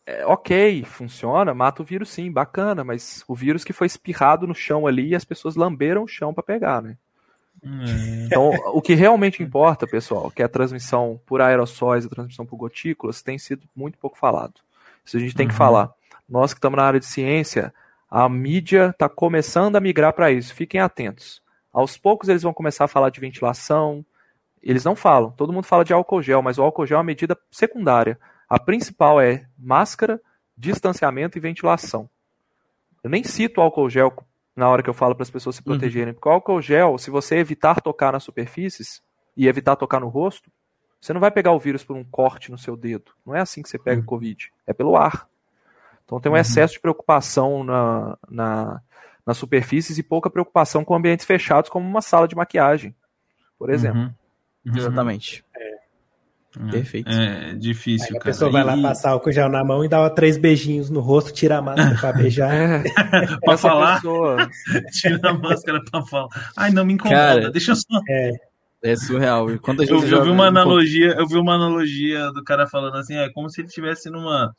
[0.05, 4.55] é, ok, funciona, mata o vírus sim, bacana, mas o vírus que foi espirrado no
[4.55, 6.99] chão ali e as pessoas lamberam o chão para pegar, né?
[7.65, 8.27] Hum.
[8.27, 12.59] Então, o que realmente importa, pessoal, que é a transmissão por aerossóis, a transmissão por
[12.59, 14.61] gotículas, tem sido muito pouco falado.
[15.07, 15.53] Isso a gente tem uhum.
[15.53, 15.91] que falar.
[16.29, 17.73] Nós que estamos na área de ciência,
[18.11, 20.55] a mídia está começando a migrar para isso.
[20.55, 21.43] Fiquem atentos.
[21.73, 24.05] Aos poucos eles vão começar a falar de ventilação.
[24.63, 25.31] Eles não falam.
[25.33, 28.19] Todo mundo fala de álcool gel, mas o álcool gel é uma medida secundária.
[28.49, 30.21] A principal é máscara,
[30.57, 32.09] distanciamento e ventilação.
[33.03, 34.13] Eu nem cito álcool gel
[34.57, 35.67] na hora que eu falo para as pessoas se uhum.
[35.67, 36.15] protegerem, uhum.
[36.15, 39.01] porque o álcool gel, se você evitar tocar nas superfícies
[39.37, 40.51] e evitar tocar no rosto,
[41.01, 43.13] você não vai pegar o vírus por um corte no seu dedo.
[43.25, 44.07] Não é assim que você pega o uhum.
[44.07, 44.51] Covid.
[44.67, 45.29] É pelo ar.
[46.09, 46.41] Então tem um uhum.
[46.41, 48.81] excesso de preocupação na, na,
[49.27, 52.95] nas superfícies e pouca preocupação com ambientes fechados, como uma sala de maquiagem,
[53.59, 54.01] por exemplo.
[54.65, 54.73] Uhum.
[54.75, 55.45] Exatamente.
[55.55, 56.71] É.
[56.71, 57.11] Perfeito.
[57.11, 60.39] É difícil, Aí a pessoa vai lá passar o gel na mão e dá três
[60.39, 62.55] beijinhos no rosto, tira a máscara pra beijar.
[62.55, 62.83] É.
[63.45, 63.97] pra falar.
[63.97, 64.49] Pessoa...
[64.99, 66.29] tira a máscara pra falar.
[66.57, 68.01] Ai, não me incomoda, Cara, deixa eu só.
[68.09, 68.33] É.
[68.83, 69.47] É surreal.
[69.61, 72.97] Quando a gente eu, eu vi uma analogia, eu vi uma analogia do cara falando
[72.97, 74.55] assim, é como se ele estivesse numa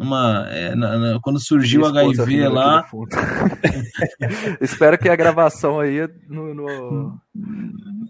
[0.00, 2.88] numa é, na, na, quando surgiu o HIV lá.
[4.58, 7.20] Espero que a gravação aí no, no,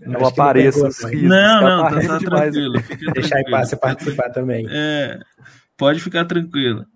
[0.06, 0.88] não apareça.
[1.12, 2.74] Não, não, tá, tá tranquilo.
[3.12, 4.64] Deixar você participar também.
[4.70, 5.18] É,
[5.76, 6.86] pode ficar tranquilo.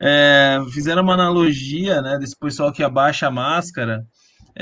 [0.00, 4.04] É, fizeram uma analogia, né, desse pessoal que abaixa a máscara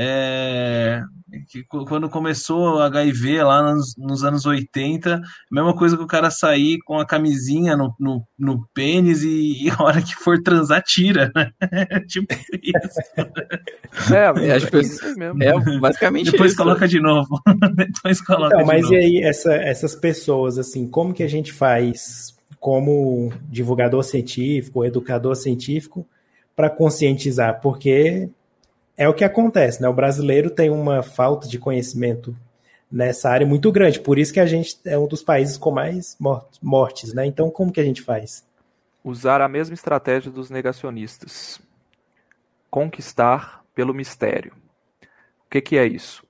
[0.01, 1.03] é,
[1.49, 6.31] que quando começou o HIV lá nos, nos, anos 80, mesma coisa que o cara
[6.31, 10.85] sair com a camisinha no, no, no pênis e, e, a hora que for transar,
[10.85, 11.51] tira, né?
[12.07, 12.33] tipo
[12.63, 14.15] isso.
[14.15, 15.43] É, as pessoas, mesmo.
[15.43, 16.63] é basicamente Depois isso.
[16.63, 17.41] coloca de novo.
[17.75, 18.95] Depois coloca então, mas novo.
[18.95, 25.35] e aí, essa, essas pessoas, assim, como que a gente faz como divulgador científico, educador
[25.35, 26.07] científico,
[26.55, 27.61] para conscientizar?
[27.61, 28.31] Porque
[28.99, 29.89] é o que acontece, né?
[29.89, 32.37] O brasileiro tem uma falta de conhecimento
[32.91, 36.17] nessa área muito grande, por isso que a gente é um dos países com mais
[36.61, 37.25] mortes, né?
[37.25, 38.45] Então, como que a gente faz?
[39.05, 41.61] Usar a mesma estratégia dos negacionistas.
[42.69, 44.53] Conquistar pelo mistério.
[45.47, 46.25] O que, que é isso?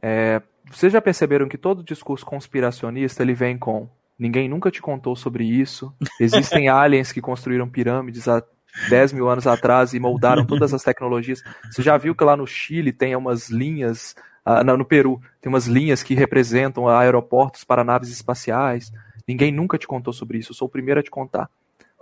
[0.00, 5.16] É, vocês já perceberam que todo discurso conspiracionista ele vem com ninguém nunca te contou
[5.16, 8.40] sobre isso, existem aliens que construíram pirâmides há
[8.88, 11.42] 10 mil anos atrás e moldaram todas as tecnologias.
[11.70, 14.14] Você já viu que lá no Chile tem umas linhas,
[14.46, 18.92] uh, no Peru, tem umas linhas que representam aeroportos para naves espaciais.
[19.26, 21.48] Ninguém nunca te contou sobre isso, eu sou o primeiro a te contar.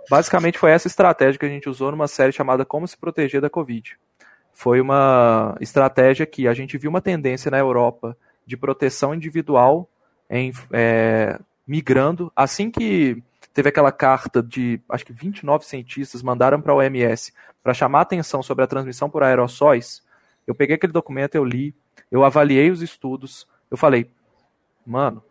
[0.09, 3.49] Basicamente foi essa estratégia que a gente usou numa série chamada Como se proteger da
[3.49, 3.97] Covid.
[4.51, 9.89] Foi uma estratégia que a gente viu uma tendência na Europa de proteção individual
[10.29, 12.31] em, é, migrando.
[12.35, 17.73] Assim que teve aquela carta de, acho que 29 cientistas mandaram para a OMS para
[17.73, 20.03] chamar atenção sobre a transmissão por aerossóis,
[20.45, 21.73] eu peguei aquele documento, eu li,
[22.11, 24.11] eu avaliei os estudos, eu falei,
[24.85, 25.23] mano,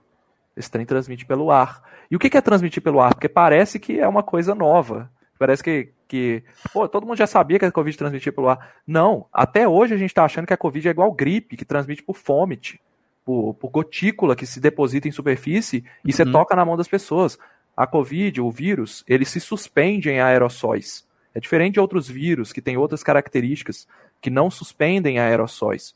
[0.57, 1.83] esse trem transmite pelo ar.
[2.11, 3.15] E o que é transmitir pelo ar?
[3.15, 5.11] Porque parece que é uma coisa nova.
[5.39, 8.75] Parece que, que pô, todo mundo já sabia que a Covid transmitia pelo ar.
[8.87, 12.03] Não, até hoje a gente está achando que a Covid é igual gripe, que transmite
[12.03, 12.81] por fômite,
[13.25, 16.13] por, por gotícula que se deposita em superfície e uhum.
[16.13, 17.39] você toca na mão das pessoas.
[17.83, 21.05] A Covid, o vírus, ele se suspende em aerossóis.
[21.35, 23.89] É diferente de outros vírus que têm outras características
[24.21, 25.93] que não suspendem aerossóis.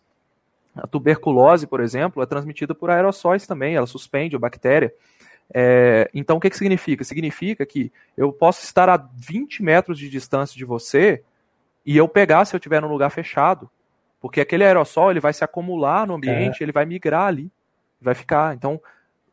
[0.75, 4.93] A tuberculose, por exemplo, é transmitida por aerossóis também, ela suspende a bactéria.
[5.55, 7.05] É, então, o que, que significa?
[7.05, 11.23] Significa que eu posso estar a 20 metros de distância de você
[11.85, 13.71] e eu pegar se eu estiver num lugar fechado.
[14.21, 16.65] Porque aquele aerossol ele vai se acumular no ambiente, é.
[16.65, 17.49] ele vai migrar ali,
[18.01, 18.57] vai ficar.
[18.57, 18.81] Então,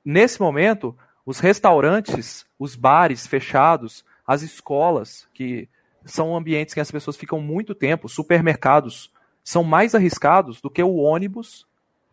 [0.06, 5.70] nesse momento, os restaurantes, os bares fechados, as escolas, que
[6.06, 9.12] são ambientes que as pessoas ficam muito tempo, supermercados,
[9.44, 11.66] são mais arriscados do que o ônibus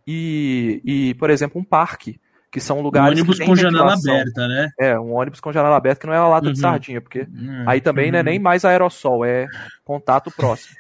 [0.07, 2.20] e, e por exemplo, um parque,
[2.51, 3.18] que são lugares.
[3.18, 4.70] Um ônibus com janela aberta, né?
[4.79, 6.53] É, um ônibus com janela aberta que não é uma lata uhum.
[6.53, 7.64] de sardinha, porque uhum.
[7.66, 8.12] aí também uhum.
[8.12, 9.46] não é nem mais aerossol, é
[9.85, 10.75] contato próximo.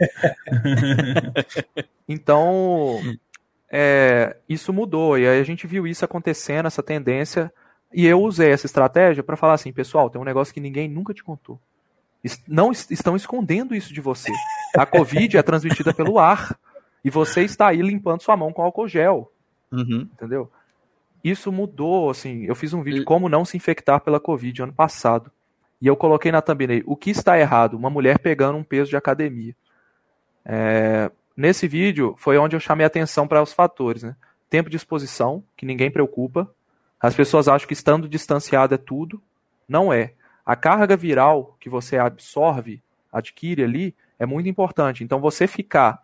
[2.08, 3.00] então,
[3.70, 7.52] é, isso mudou, e aí a gente viu isso acontecendo, essa tendência,
[7.92, 11.12] e eu usei essa estratégia para falar assim, pessoal, tem um negócio que ninguém nunca
[11.12, 11.60] te contou
[12.46, 14.30] não estão escondendo isso de você.
[14.76, 16.58] A Covid é transmitida pelo ar
[17.04, 19.32] e você está aí limpando sua mão com álcool gel.
[19.72, 20.08] Uhum.
[20.12, 20.50] Entendeu?
[21.22, 25.30] Isso mudou, assim, eu fiz um vídeo como não se infectar pela Covid ano passado.
[25.80, 27.74] E eu coloquei na thumbnail, o que está errado?
[27.74, 29.54] Uma mulher pegando um peso de academia.
[30.44, 34.14] É, nesse vídeo foi onde eu chamei atenção para os fatores, né?
[34.50, 36.52] Tempo de exposição, que ninguém preocupa.
[37.00, 39.22] As pessoas acham que estando distanciado é tudo.
[39.68, 40.12] Não é
[40.44, 42.82] a carga viral que você absorve,
[43.12, 45.04] adquire ali, é muito importante.
[45.04, 46.02] Então, você ficar.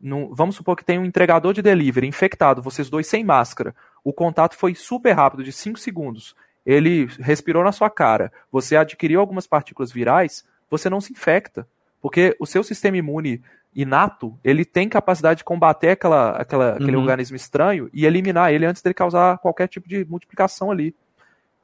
[0.00, 3.74] No, vamos supor que tem um entregador de delivery infectado, vocês dois sem máscara.
[4.02, 6.34] O contato foi super rápido, de 5 segundos.
[6.64, 11.66] Ele respirou na sua cara, você adquiriu algumas partículas virais, você não se infecta.
[12.00, 13.42] Porque o seu sistema imune
[13.74, 17.02] inato, ele tem capacidade de combater aquela, aquela, aquele uhum.
[17.02, 20.94] organismo estranho e eliminar ele antes dele causar qualquer tipo de multiplicação ali.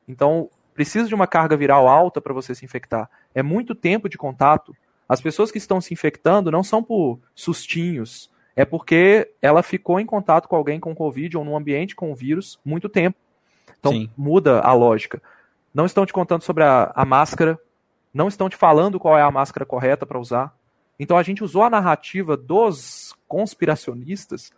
[0.06, 3.10] Então, precisa de uma carga viral alta para você se infectar.
[3.34, 4.76] É muito tempo de contato.
[5.08, 10.06] As pessoas que estão se infectando não são por sustinhos, é porque ela ficou em
[10.06, 13.18] contato com alguém com Covid ou num ambiente com o vírus muito tempo.
[13.78, 14.10] Então Sim.
[14.16, 15.20] muda a lógica.
[15.74, 17.58] Não estão te contando sobre a, a máscara,
[18.12, 20.56] não estão te falando qual é a máscara correta para usar.
[20.98, 24.52] Então a gente usou a narrativa dos conspiracionistas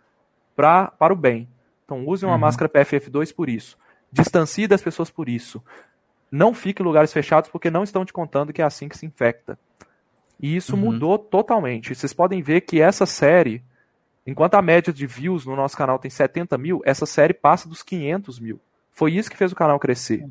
[0.55, 1.47] pra, para o bem.
[1.85, 2.39] Então use uma uhum.
[2.39, 3.77] máscara PFF2 por isso.
[4.11, 5.63] Distancie das pessoas por isso
[6.31, 9.05] não fique em lugares fechados porque não estão te contando que é assim que se
[9.05, 9.57] infecta.
[10.39, 10.81] E isso uhum.
[10.81, 11.93] mudou totalmente.
[11.93, 13.63] Vocês podem ver que essa série,
[14.25, 17.83] enquanto a média de views no nosso canal tem 70 mil, essa série passa dos
[17.83, 18.59] 500 mil.
[18.91, 20.25] Foi isso que fez o canal crescer.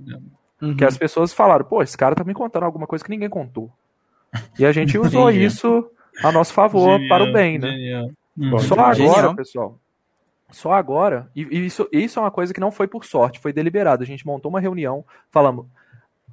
[0.61, 0.77] Uhum.
[0.77, 3.71] Que as pessoas falaram, pô, esse cara tá me contando alguma coisa que ninguém contou.
[4.59, 5.91] E a gente usou isso
[6.23, 8.09] a nosso favor genial, para o bem, né?
[8.37, 8.59] Uhum.
[8.59, 9.35] Só agora, genial.
[9.35, 9.79] pessoal,
[10.51, 14.03] só agora, e isso, isso é uma coisa que não foi por sorte, foi deliberado.
[14.03, 15.67] A gente montou uma reunião, falamos,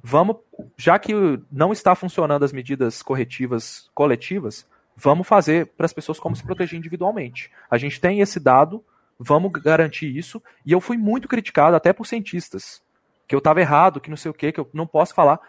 [0.02, 0.36] vamos,
[0.76, 1.12] já que
[1.50, 6.78] não está funcionando as medidas corretivas coletivas, vamos fazer para as pessoas como se proteger
[6.78, 7.50] individualmente.
[7.70, 8.82] A gente tem esse dado,
[9.18, 12.80] vamos garantir isso, e eu fui muito criticado até por cientistas,
[13.28, 15.40] que eu estava errado, que não sei o que, que eu não posso falar.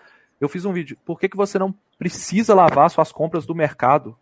[0.41, 4.17] Eu fiz um vídeo, por que, que você não precisa lavar suas compras do mercado?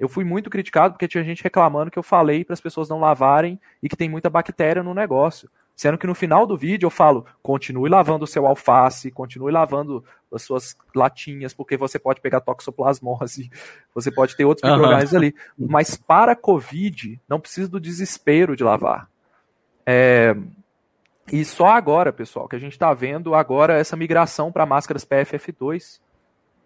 [0.00, 2.98] Eu fui muito criticado porque tinha gente reclamando que eu falei para as pessoas não
[2.98, 5.50] lavarem e que tem muita bactéria no negócio.
[5.76, 10.02] Sendo que no final do vídeo eu falo: continue lavando o seu alface, continue lavando
[10.32, 13.50] as suas latinhas, porque você pode pegar toxoplasmose,
[13.94, 15.34] você pode ter outros micro-organismos ali.
[15.58, 19.06] Mas para a Covid, não precisa do desespero de lavar.
[19.84, 20.34] É...
[21.30, 26.00] E só agora, pessoal, que a gente está vendo agora essa migração para máscaras PFF2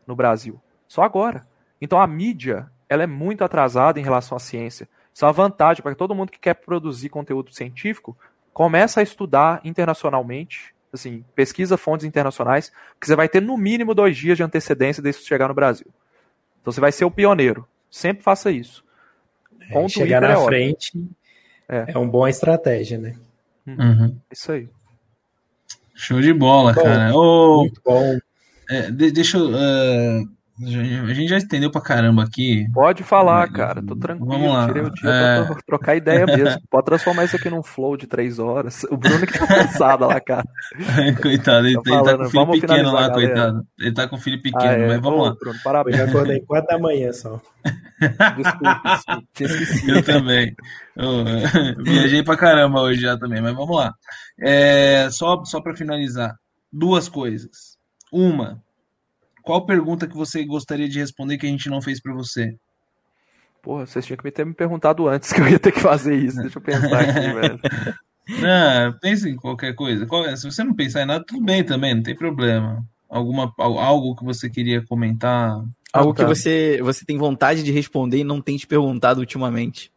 [0.07, 0.61] no Brasil.
[0.87, 1.47] Só agora.
[1.81, 4.89] Então a mídia ela é muito atrasada em relação à ciência.
[5.13, 8.17] Isso é uma vantagem para todo mundo que quer produzir conteúdo científico
[8.53, 14.17] começa a estudar internacionalmente, assim, pesquisa fontes internacionais, que você vai ter no mínimo dois
[14.17, 15.89] dias de antecedência desse chegar no Brasil.
[16.61, 17.67] Então você vai ser o pioneiro.
[17.91, 18.85] Sempre faça isso.
[19.71, 20.93] É, chegar na é frente
[21.69, 21.93] é.
[21.93, 23.17] é uma boa estratégia, né?
[23.67, 24.17] Uhum.
[24.31, 24.69] Isso aí.
[25.95, 27.15] Show de bola, bom, cara.
[27.15, 28.19] Oh, muito bom.
[28.69, 29.49] É, deixa eu.
[29.49, 30.29] Uh,
[30.63, 32.65] a gente já entendeu pra caramba aqui.
[32.73, 33.83] Pode falar, cara.
[33.83, 34.31] Tô tranquilo.
[34.31, 34.67] Vamos lá.
[34.69, 35.45] Tirei o dia é...
[35.45, 36.61] pra trocar ideia mesmo.
[36.71, 38.85] Pode transformar isso aqui num flow de três horas.
[38.85, 40.45] O Bruno que tá cansado lá, cara.
[41.21, 43.67] coitado, ele, tá ele tá com o filho pequeno lá, coitado.
[43.81, 44.87] Ele tá com o filho pequeno, ah, é.
[44.87, 45.35] mas vamos lá.
[45.35, 45.99] Bruno, parabéns.
[45.99, 47.41] Eu já acordei quatro da manhã só.
[48.37, 49.01] Desculpa,
[49.33, 49.97] tinha esquecido.
[49.97, 50.55] Eu também.
[50.95, 51.25] Eu,
[51.83, 53.93] viajei pra caramba hoje já também, mas vamos lá.
[54.39, 56.37] É, só, só pra finalizar,
[56.73, 57.77] duas coisas.
[58.13, 58.63] Uma,
[59.45, 62.57] qual pergunta que você gostaria de responder que a gente não fez para você?
[63.63, 66.41] Porra, vocês tinham que ter me perguntado antes que eu ia ter que fazer isso.
[66.41, 67.61] Deixa eu pensar aqui, velho.
[68.41, 70.07] Não, pense em qualquer coisa.
[70.37, 72.83] Se você não pensar em nada, tudo bem também, não tem problema.
[73.09, 75.63] Alguma, algo que você queria comentar?
[75.93, 76.25] Algo ah, tá.
[76.25, 79.93] que você, você tem vontade de responder e não tem te perguntado ultimamente.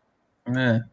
[0.46, 0.84] É.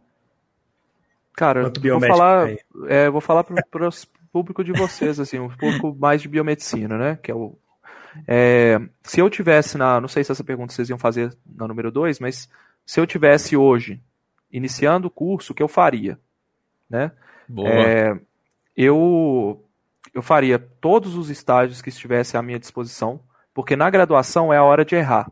[1.37, 2.49] Cara, vou falar,
[2.88, 3.93] é, vou falar para o
[4.33, 7.19] público de vocês, assim, um pouco mais de biomedicina, né?
[7.21, 7.59] Que é o,
[8.27, 10.00] é, se eu tivesse na.
[10.00, 12.48] Não sei se essa pergunta vocês iam fazer na número 2, mas
[12.87, 14.00] se eu tivesse hoje
[14.50, 16.18] iniciando o curso, o que eu faria?
[16.88, 17.11] Né?
[17.66, 18.16] É,
[18.77, 19.62] eu,
[20.12, 23.20] eu faria todos os estágios que estivessem à minha disposição,
[23.53, 25.31] porque na graduação é a hora de errar.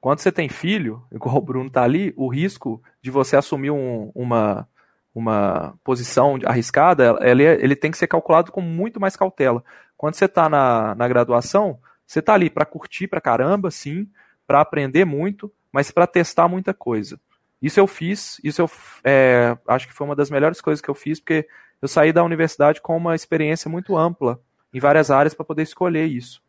[0.00, 4.10] Quando você tem filho, igual o Bruno está ali, o risco de você assumir um,
[4.14, 4.66] uma,
[5.14, 9.62] uma posição arriscada, ele, ele tem que ser calculado com muito mais cautela.
[9.96, 11.78] Quando você está na, na graduação,
[12.10, 14.10] você está ali para curtir pra caramba, sim,
[14.44, 17.20] para aprender muito, mas para testar muita coisa.
[17.62, 18.68] Isso eu fiz, isso eu
[19.04, 21.46] é, acho que foi uma das melhores coisas que eu fiz, porque
[21.80, 24.40] eu saí da universidade com uma experiência muito ampla
[24.74, 26.42] em várias áreas para poder escolher isso,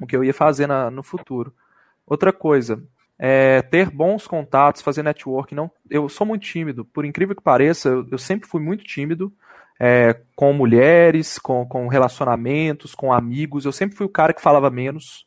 [0.00, 1.52] o que eu ia fazer na, no futuro.
[2.06, 2.80] Outra coisa,
[3.18, 5.52] é, ter bons contatos, fazer network.
[5.52, 9.34] Não, eu sou muito tímido, por incrível que pareça, eu, eu sempre fui muito tímido
[9.78, 13.64] é, com mulheres, com, com relacionamentos, com amigos.
[13.64, 15.26] Eu sempre fui o cara que falava menos.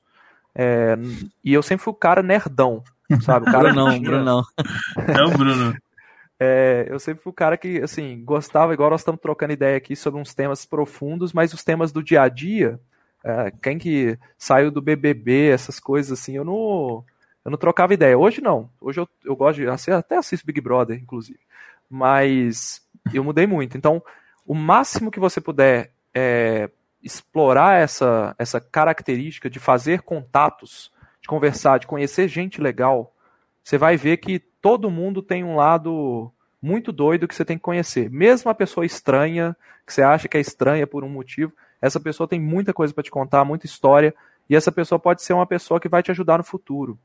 [0.55, 0.95] É,
[1.43, 2.83] e eu sempre fui o cara nerdão,
[3.21, 3.49] sabe?
[3.49, 4.43] O cara não, Bruno não.
[5.07, 5.75] É o Bruno.
[6.39, 9.95] É, eu sempre fui o cara que, assim, gostava, igual nós estamos trocando ideia aqui
[9.95, 12.79] sobre uns temas profundos, mas os temas do dia a dia,
[13.23, 17.03] é, quem que saiu do BBB, essas coisas assim, eu não,
[17.43, 18.17] eu não trocava ideia.
[18.17, 18.69] Hoje não.
[18.79, 21.39] Hoje eu, eu gosto de, até assisto Big Brother, inclusive.
[21.89, 22.81] Mas
[23.13, 23.77] eu mudei muito.
[23.77, 24.01] Então,
[24.49, 26.71] o máximo que você puder é,
[27.03, 33.13] explorar essa, essa característica de fazer contatos, de conversar, de conhecer gente legal,
[33.63, 37.63] você vai ver que todo mundo tem um lado muito doido que você tem que
[37.63, 38.09] conhecer.
[38.09, 42.27] Mesmo a pessoa estranha, que você acha que é estranha por um motivo, essa pessoa
[42.27, 44.15] tem muita coisa para te contar, muita história,
[44.49, 46.97] e essa pessoa pode ser uma pessoa que vai te ajudar no futuro.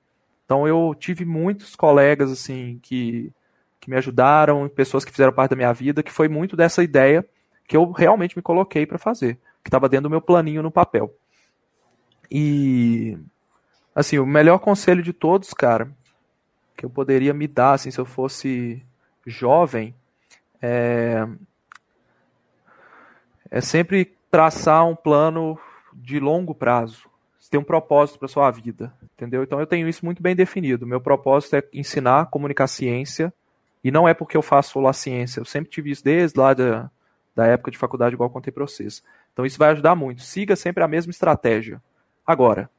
[0.47, 3.31] Então eu tive muitos colegas assim que,
[3.79, 7.23] que me ajudaram, pessoas que fizeram parte da minha vida, que foi muito dessa ideia
[7.67, 11.15] que eu realmente me coloquei para fazer, que estava dentro do meu planinho no papel.
[12.31, 13.19] E
[13.95, 15.91] assim, o melhor conselho de todos, cara,
[16.77, 18.85] que eu poderia me dar assim se eu fosse
[19.27, 19.95] jovem,
[20.61, 21.27] é
[23.51, 25.57] é sempre traçar um plano
[25.93, 27.09] de longo prazo.
[27.49, 29.45] ter um propósito para sua vida, entendeu?
[29.45, 30.85] Então eu tenho isso muito bem definido.
[30.85, 33.33] Meu propósito é ensinar, comunicar ciência,
[33.85, 35.39] e não é porque eu faço lá ciência.
[35.39, 36.91] Eu sempre tive isso desde lá da,
[37.35, 39.03] da época de faculdade, igual contei para vocês.
[39.33, 40.23] Então isso vai ajudar muito.
[40.23, 41.83] Siga sempre a mesma estratégia.
[42.27, 42.71] Agora,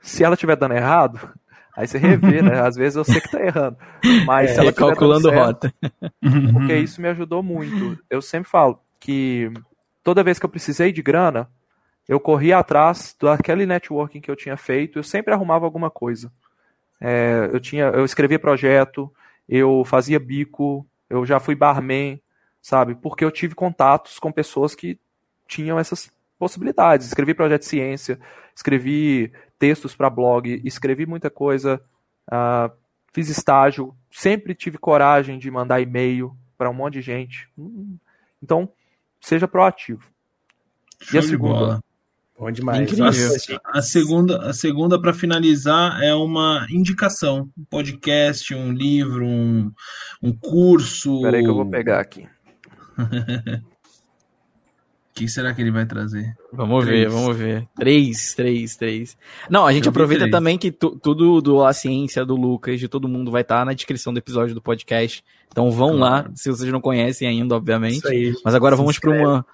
[0.00, 1.32] se ela estiver dando errado,
[1.76, 2.60] aí você revê, né?
[2.60, 3.76] Às vezes eu sei que tá errando.
[4.26, 5.74] Mas é, se ela calculando certo, rota.
[6.52, 7.98] Porque isso me ajudou muito.
[8.10, 9.50] Eu sempre falo que
[10.02, 11.48] toda vez que eu precisei de grana,
[12.08, 16.32] eu corria atrás daquele networking que eu tinha feito, eu sempre arrumava alguma coisa.
[17.00, 19.12] É, eu tinha, eu escrevia projeto,
[19.48, 22.20] eu fazia bico, eu já fui barman,
[22.62, 22.94] sabe?
[22.94, 24.98] Porque eu tive contatos com pessoas que
[25.46, 27.08] tinham essas possibilidades.
[27.08, 28.18] Escrevi projeto de ciência,
[28.54, 31.82] escrevi textos para blog, escrevi muita coisa,
[32.28, 32.72] uh,
[33.12, 37.48] fiz estágio, sempre tive coragem de mandar e-mail para um monte de gente.
[38.42, 38.68] Então,
[39.20, 40.02] seja proativo.
[41.00, 41.58] Show e a segunda?
[41.58, 41.84] Bola.
[42.38, 42.88] Bom demais.
[43.00, 49.70] A, a, segunda, a segunda para finalizar é uma indicação, um podcast, um livro, um,
[50.20, 51.22] um curso.
[51.22, 52.26] Peraí que eu vou pegar aqui.
[52.98, 53.62] O
[55.14, 56.34] que será que ele vai trazer?
[56.52, 57.00] Vamos três.
[57.00, 57.68] ver, vamos ver.
[57.76, 59.16] Três, três, três.
[59.48, 63.08] Não, a gente Eu aproveita também que tudo do A Ciência, do Lucas, de todo
[63.08, 65.22] mundo vai estar tá na descrição do episódio do podcast.
[65.48, 66.28] Então vão claro.
[66.28, 68.06] lá, se vocês não conhecem ainda, obviamente.
[68.08, 69.46] Aí, Mas agora vamos para uma.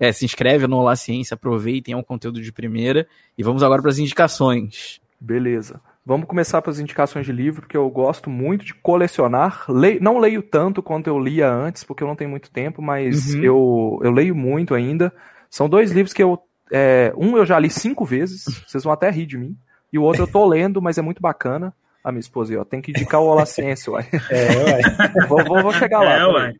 [0.00, 3.06] É, se inscreve no Olá Ciência, aproveitem, é um conteúdo de primeira.
[3.36, 5.00] E vamos agora para as indicações.
[5.20, 5.80] Beleza.
[6.04, 9.64] Vamos começar pelas indicações de livro, porque eu gosto muito de colecionar.
[9.68, 13.34] Leio, não leio tanto quanto eu lia antes, porque eu não tenho muito tempo, mas
[13.34, 13.44] uhum.
[13.44, 15.12] eu, eu leio muito ainda.
[15.48, 16.42] São dois livros que eu.
[16.72, 19.56] É, um eu já li cinco vezes, vocês vão até rir de mim.
[19.92, 21.72] E o outro eu tô lendo, mas é muito bacana.
[22.02, 24.08] A minha esposa, ó, tem que indicar o Olacense, uai.
[24.28, 24.82] É, uai.
[25.28, 26.14] vou, vou, vou chegar lá.
[26.14, 26.54] É, uai.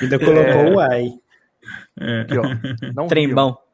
[0.00, 0.70] Ainda colocou é...
[0.70, 1.08] o uai.
[2.00, 2.20] É.
[2.20, 2.44] Aqui, ó.
[2.94, 3.52] Não Trembão.
[3.52, 3.66] Park.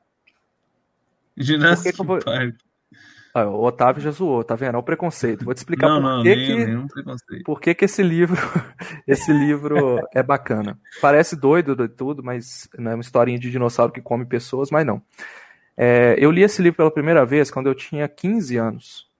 [3.34, 4.74] Ah, o Otávio já zoou, tá vendo?
[4.74, 5.44] É o preconceito.
[5.44, 8.36] Vou te explicar não, por não, que, que, por que, que esse livro
[9.08, 10.78] esse livro é bacana.
[11.00, 14.84] Parece doido de tudo, mas não é uma historinha de dinossauro que come pessoas, mas
[14.84, 15.00] não.
[15.76, 19.10] É, eu li esse livro pela primeira vez quando eu tinha 15 anos.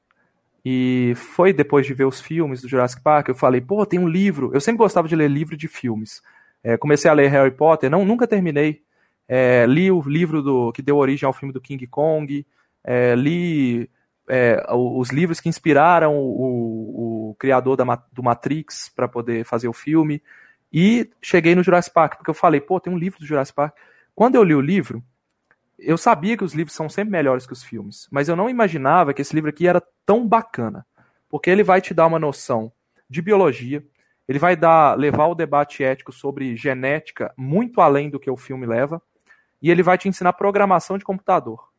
[0.65, 4.09] E foi depois de ver os filmes do Jurassic Park, eu falei, pô, tem um
[4.09, 4.51] livro.
[4.53, 6.23] Eu sempre gostava de ler livro de filmes.
[6.63, 8.83] É, comecei a ler Harry Potter, não, nunca terminei.
[9.27, 12.47] É, li o livro do que deu origem ao filme do King Kong.
[12.85, 13.89] É, li
[14.29, 19.73] é, os livros que inspiraram o, o criador da, do Matrix para poder fazer o
[19.73, 20.23] filme.
[20.73, 23.75] E cheguei no Jurassic Park, porque eu falei, pô, tem um livro do Jurassic Park.
[24.15, 25.03] Quando eu li o livro,
[25.79, 29.13] eu sabia que os livros são sempre melhores que os filmes, mas eu não imaginava
[29.13, 30.87] que esse livro aqui era tão bacana,
[31.29, 32.73] porque ele vai te dar uma noção
[33.09, 33.85] de biologia,
[34.29, 38.65] ele vai dar levar o debate ético sobre genética muito além do que o filme
[38.65, 39.03] leva,
[39.61, 41.72] e ele vai te ensinar programação de computador.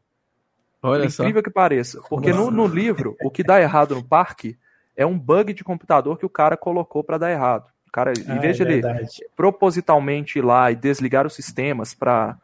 [0.83, 1.41] Olha incrível só.
[1.41, 2.01] que pareça.
[2.09, 4.57] Porque no, no, livro, o que dá errado no parque
[4.97, 7.65] é um bug de computador que o cara colocou para dar errado.
[7.87, 11.93] O cara, ah, em vez é de ele propositalmente ir lá e desligar os sistemas
[11.93, 12.37] para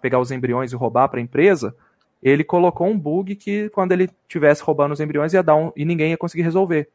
[0.00, 1.74] pegar os embriões e roubar para a empresa,
[2.20, 5.84] ele colocou um bug que quando ele tivesse roubando os embriões ia dar um, e
[5.84, 6.88] ninguém ia conseguir resolver.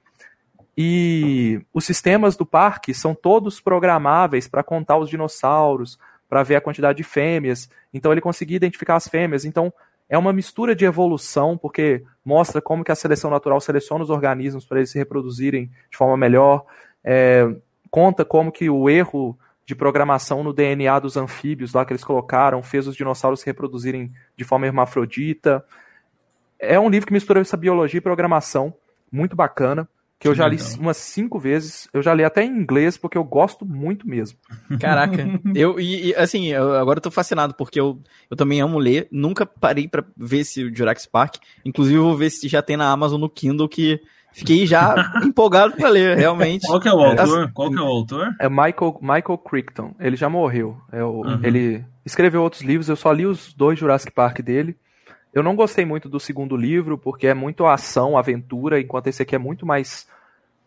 [0.78, 5.98] E os sistemas do parque são todos programáveis para contar os dinossauros,
[6.30, 7.70] para ver a quantidade de fêmeas.
[7.94, 9.46] Então ele conseguia identificar as fêmeas.
[9.46, 9.74] Então
[10.10, 14.66] é uma mistura de evolução, porque mostra como que a seleção natural seleciona os organismos
[14.66, 16.66] para eles se reproduzirem de forma melhor,
[17.04, 17.48] é,
[17.92, 22.64] conta como que o erro de programação no DNA dos anfíbios lá que eles colocaram
[22.64, 25.64] fez os dinossauros se reproduzirem de forma hermafrodita.
[26.58, 28.74] É um livro que mistura essa biologia e programação,
[29.12, 29.88] muito bacana
[30.20, 31.88] que eu já li umas cinco vezes.
[31.94, 34.38] Eu já li até em inglês, porque eu gosto muito mesmo.
[34.80, 35.18] Caraca,
[35.54, 39.08] eu, e, e, assim, eu, agora eu tô fascinado, porque eu, eu também amo ler.
[39.12, 41.36] Nunca parei para ver se o Jurassic Park.
[41.64, 44.02] Inclusive, eu vou ver se já tem na Amazon no Kindle, que
[44.34, 46.66] fiquei já empolgado para ler, realmente.
[46.66, 47.40] Qual que é o autor?
[47.40, 48.36] Assim, Qual que é o autor?
[48.40, 49.96] É Michael, Michael Crichton.
[50.00, 50.78] Ele já morreu.
[50.92, 51.40] É o, uhum.
[51.44, 54.76] Ele escreveu outros livros, eu só li os dois Jurassic Park dele.
[55.38, 59.36] Eu não gostei muito do segundo livro, porque é muito ação, aventura, enquanto esse aqui
[59.36, 60.08] é muito mais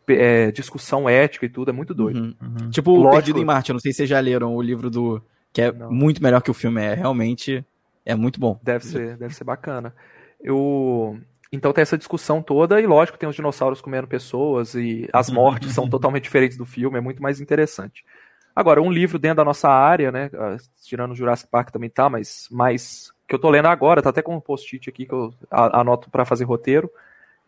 [0.09, 2.21] é, discussão ética e tudo, é muito doido.
[2.21, 2.71] Uhum, uhum.
[2.71, 4.89] Tipo Lógico, o Perdido em Marte, eu não sei se vocês já leram o livro
[4.89, 5.21] do.
[5.53, 5.91] que é não.
[5.91, 7.65] muito melhor que o filme, é realmente.
[8.07, 8.59] É muito bom.
[8.63, 9.95] Deve ser, deve ser bacana.
[10.41, 11.19] Eu.
[11.53, 15.35] Então tem essa discussão toda, e lógico, tem os dinossauros comendo pessoas, e as uhum.
[15.35, 18.05] mortes são totalmente diferentes do filme, é muito mais interessante.
[18.55, 20.31] Agora, um livro dentro da nossa área, né?
[20.35, 24.11] Ah, tirando o Jurassic Park também tá, mas mais que eu tô lendo agora, tá
[24.11, 26.91] até com um post-it aqui que eu anoto para fazer roteiro,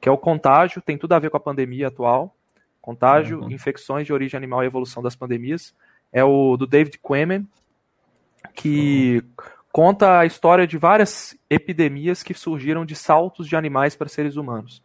[0.01, 2.37] que é o Contágio, tem tudo a ver com a pandemia atual.
[2.81, 3.51] Contágio, uhum.
[3.51, 5.75] infecções de origem animal e evolução das pandemias.
[6.13, 7.49] É o do David Quammen,
[8.55, 9.45] que uhum.
[9.73, 14.85] conta a história de várias epidemias que surgiram de saltos de animais para seres humanos.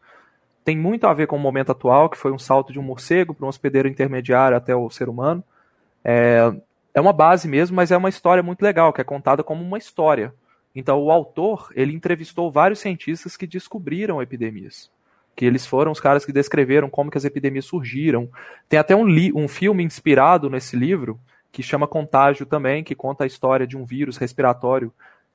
[0.65, 3.35] Tem muito a ver com o momento atual, que foi um salto de um morcego
[3.35, 5.43] para um hospedeiro intermediário até o ser humano.
[6.03, 6.51] É,
[6.91, 9.77] é uma base mesmo, mas é uma história muito legal, que é contada como uma
[9.77, 10.33] história.
[10.79, 14.91] Então, o autor, ele entrevistou vários cientistas que descobriram epidemias.
[15.35, 18.29] Que eles foram os caras que descreveram como que as epidemias surgiram.
[18.69, 21.19] Tem até um, um filme inspirado nesse livro,
[21.51, 24.93] que chama Contágio também, que conta a história de um vírus respiratório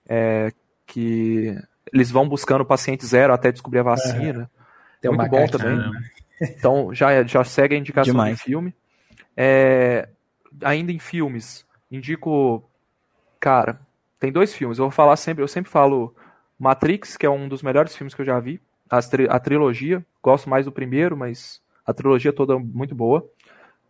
[0.08, 0.52] é,
[0.86, 1.58] que
[1.92, 4.48] eles vão buscando o paciente zero até descobrir a vacina.
[5.02, 5.76] É, Muito bom também.
[5.76, 5.90] Né?
[6.40, 8.36] Então, já, já segue a indicação Demais.
[8.36, 8.72] de filme.
[9.36, 10.08] É,
[10.62, 12.62] ainda em filmes, indico,
[13.40, 13.80] cara,
[14.22, 14.78] tem dois filmes.
[14.78, 16.14] Eu vou falar sempre, eu sempre falo
[16.56, 18.60] Matrix, que é um dos melhores filmes que eu já vi.
[18.88, 23.28] A, tri a trilogia, gosto mais do primeiro, mas a trilogia toda é muito boa.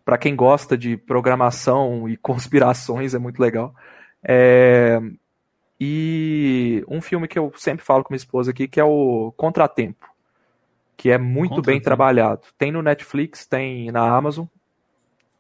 [0.02, 3.74] Para quem gosta de programação e conspirações, é muito legal.
[4.24, 4.98] É...
[5.78, 10.08] E um filme que eu sempre falo com minha esposa aqui, que é o Contratempo,
[10.96, 12.46] que é muito bem trabalhado.
[12.56, 14.46] Tem no Netflix, tem na Amazon.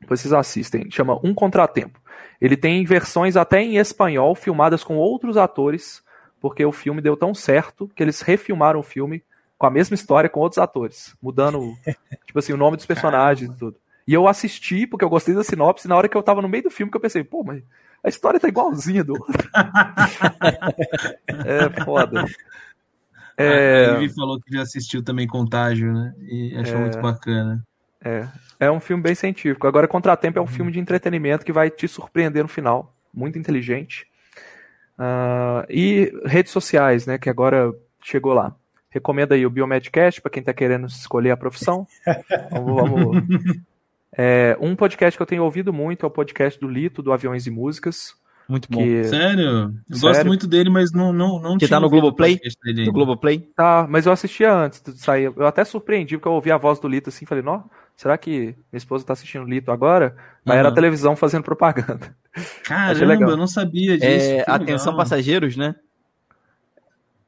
[0.02, 0.90] Depois vocês assistem.
[0.90, 1.98] Chama Um Contratempo.
[2.40, 6.02] Ele tem versões até em espanhol, filmadas com outros atores,
[6.40, 9.22] porque o filme deu tão certo que eles refilmaram o filme
[9.56, 11.72] com a mesma história com outros atores, mudando,
[12.26, 13.76] tipo assim, o nome dos personagens e tudo.
[14.06, 16.64] E eu assisti porque eu gostei da sinopse, na hora que eu tava no meio
[16.64, 17.62] do filme que eu pensei, pô, mas
[18.02, 19.48] a história tá igualzinha do outro.
[21.46, 22.24] é foda.
[23.36, 23.86] É...
[23.86, 26.12] A Ivy falou que já assistiu também Contágio, né?
[26.22, 26.80] E achou é...
[26.80, 27.64] muito bacana.
[28.04, 28.28] É.
[28.60, 29.66] É um filme bem científico.
[29.66, 32.94] Agora, Contratempo é um filme de entretenimento que vai te surpreender no final.
[33.12, 34.06] Muito inteligente.
[34.98, 37.18] Uh, e redes sociais, né?
[37.18, 38.54] Que agora chegou lá.
[38.88, 41.86] Recomenda aí o Biomedcast para quem está querendo escolher a profissão.
[42.50, 43.62] vamos, vamos.
[44.14, 47.46] É, um podcast que eu tenho ouvido muito é o podcast do Lito, do Aviões
[47.46, 48.14] e Músicas.
[48.48, 48.82] Muito bom.
[48.82, 49.04] Que...
[49.04, 49.74] Sério?
[49.88, 50.00] Eu Sério?
[50.00, 52.40] gosto muito dele, mas não não não Que tá no Globoplay?
[52.84, 53.38] No Globoplay?
[53.56, 55.32] Tá, mas eu assistia antes de sair.
[55.36, 57.64] Eu até surpreendi porque eu ouvi a voz do Lito assim, falei, não,
[57.96, 60.16] será que minha esposa tá assistindo o Lito agora?
[60.44, 60.58] Aí uhum.
[60.58, 62.14] era a televisão fazendo propaganda.
[62.64, 64.06] Caramba, eu não sabia disso.
[64.06, 65.74] É, atenção passageiros, né?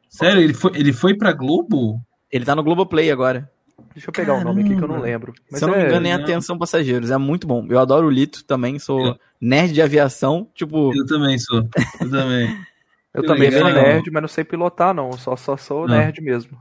[0.08, 2.00] Sério, ele foi, ele foi pra Globo?
[2.30, 3.50] Ele tá no Globoplay agora.
[3.94, 4.50] Deixa eu pegar Caramba.
[4.50, 5.32] o nome aqui que eu não lembro.
[5.50, 5.78] Mas Se eu não é...
[5.78, 7.12] me engano, é Atenção Passageiros.
[7.12, 7.64] É muito bom.
[7.70, 9.18] Eu adoro o Lito também, sou eu...
[9.40, 10.48] nerd de aviação.
[10.52, 10.92] Tipo.
[10.96, 11.58] Eu também sou.
[12.00, 12.66] Eu também.
[13.14, 13.70] eu que também legal.
[13.70, 15.12] sou nerd, mas não sei pilotar, não.
[15.12, 15.96] Só, só sou não.
[15.96, 16.58] nerd mesmo.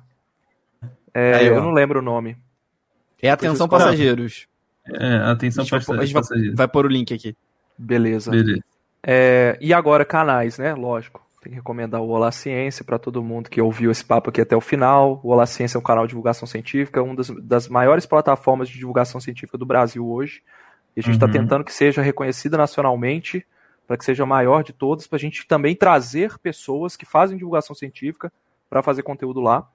[1.12, 2.38] É, Aí, eu não lembro o nome.
[3.22, 4.48] É Atenção Passageiros.
[4.86, 6.00] É, Atenção Passageiros.
[6.00, 7.36] A gente vai, vai pôr o link aqui.
[7.78, 8.30] Beleza.
[8.30, 8.64] Beleza.
[9.02, 10.74] É, e agora canais, né?
[10.76, 11.23] Lógico.
[11.44, 14.56] Tem que recomendar o Olá Ciência para todo mundo que ouviu esse papo aqui até
[14.56, 15.20] o final.
[15.22, 18.76] O Olá Ciência é um canal de divulgação científica, uma das, das maiores plataformas de
[18.76, 20.42] divulgação científica do Brasil hoje.
[20.96, 21.34] E a gente está uhum.
[21.34, 23.46] tentando que seja reconhecida nacionalmente,
[23.86, 27.36] para que seja a maior de todas, para a gente também trazer pessoas que fazem
[27.36, 28.32] divulgação científica
[28.70, 29.70] para fazer conteúdo lá.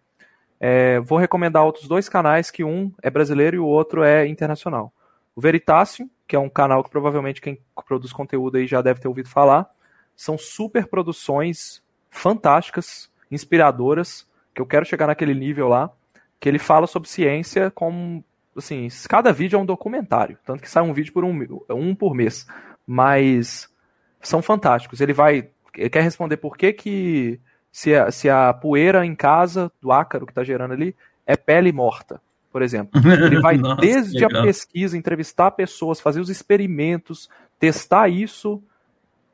[0.58, 4.90] É, vou recomendar outros dois canais, que um é brasileiro e o outro é internacional.
[5.36, 9.08] O Veritácio, que é um canal que provavelmente quem produz conteúdo aí já deve ter
[9.08, 9.70] ouvido falar
[10.18, 15.92] são super produções fantásticas, inspiradoras, que eu quero chegar naquele nível lá,
[16.40, 18.24] que ele fala sobre ciência como
[18.56, 21.38] assim, cada vídeo é um documentário, tanto que sai um vídeo por um,
[21.70, 22.48] um por mês,
[22.84, 23.72] mas
[24.20, 25.00] são fantásticos.
[25.00, 27.40] Ele vai, ele quer responder por que que
[27.70, 31.70] se a, se a poeira em casa do ácaro que está gerando ali é pele
[31.70, 33.00] morta, por exemplo.
[33.24, 38.60] Ele vai Nossa, desde a pesquisa, entrevistar pessoas, fazer os experimentos, testar isso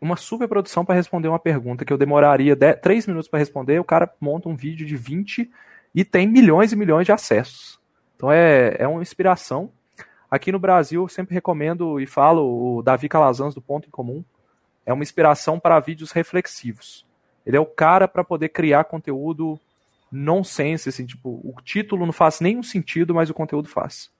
[0.04, 3.78] uma super produção para responder uma pergunta que eu demoraria 10, 3 minutos para responder,
[3.80, 5.50] o cara monta um vídeo de 20
[5.94, 7.80] e tem milhões e milhões de acessos.
[8.14, 9.70] Então é, é uma inspiração.
[10.30, 14.22] Aqui no Brasil, eu sempre recomendo e falo o Davi Calazans do Ponto em Comum.
[14.84, 17.06] É uma inspiração para vídeos reflexivos.
[17.46, 19.58] Ele é o cara para poder criar conteúdo
[20.12, 24.10] nonsense, assim, tipo, o título não faz nenhum sentido, mas o conteúdo faz.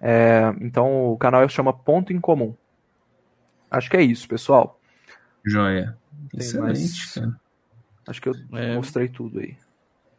[0.00, 2.54] É, então o canal chama Ponto em Comum.
[3.70, 4.80] Acho que é isso, pessoal.
[5.46, 5.96] Joia.
[6.30, 7.14] Tem Excelente, mais...
[7.14, 7.40] cara.
[8.08, 8.74] Acho que eu é...
[8.74, 9.56] mostrei tudo aí.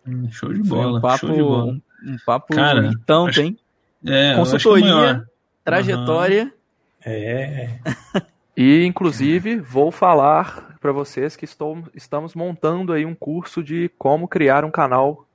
[0.07, 0.97] Hum, show de bola.
[0.97, 1.73] Um papo, de bola.
[1.73, 3.41] Um, um papo cara, tanto, acho...
[3.41, 3.59] hein?
[4.05, 5.25] É, Consultoria,
[5.63, 6.43] trajetória.
[6.45, 6.51] Uhum.
[7.09, 7.79] É.
[8.57, 14.27] e, inclusive, vou falar para vocês que estou, estamos montando aí um curso de como
[14.27, 15.25] criar um canal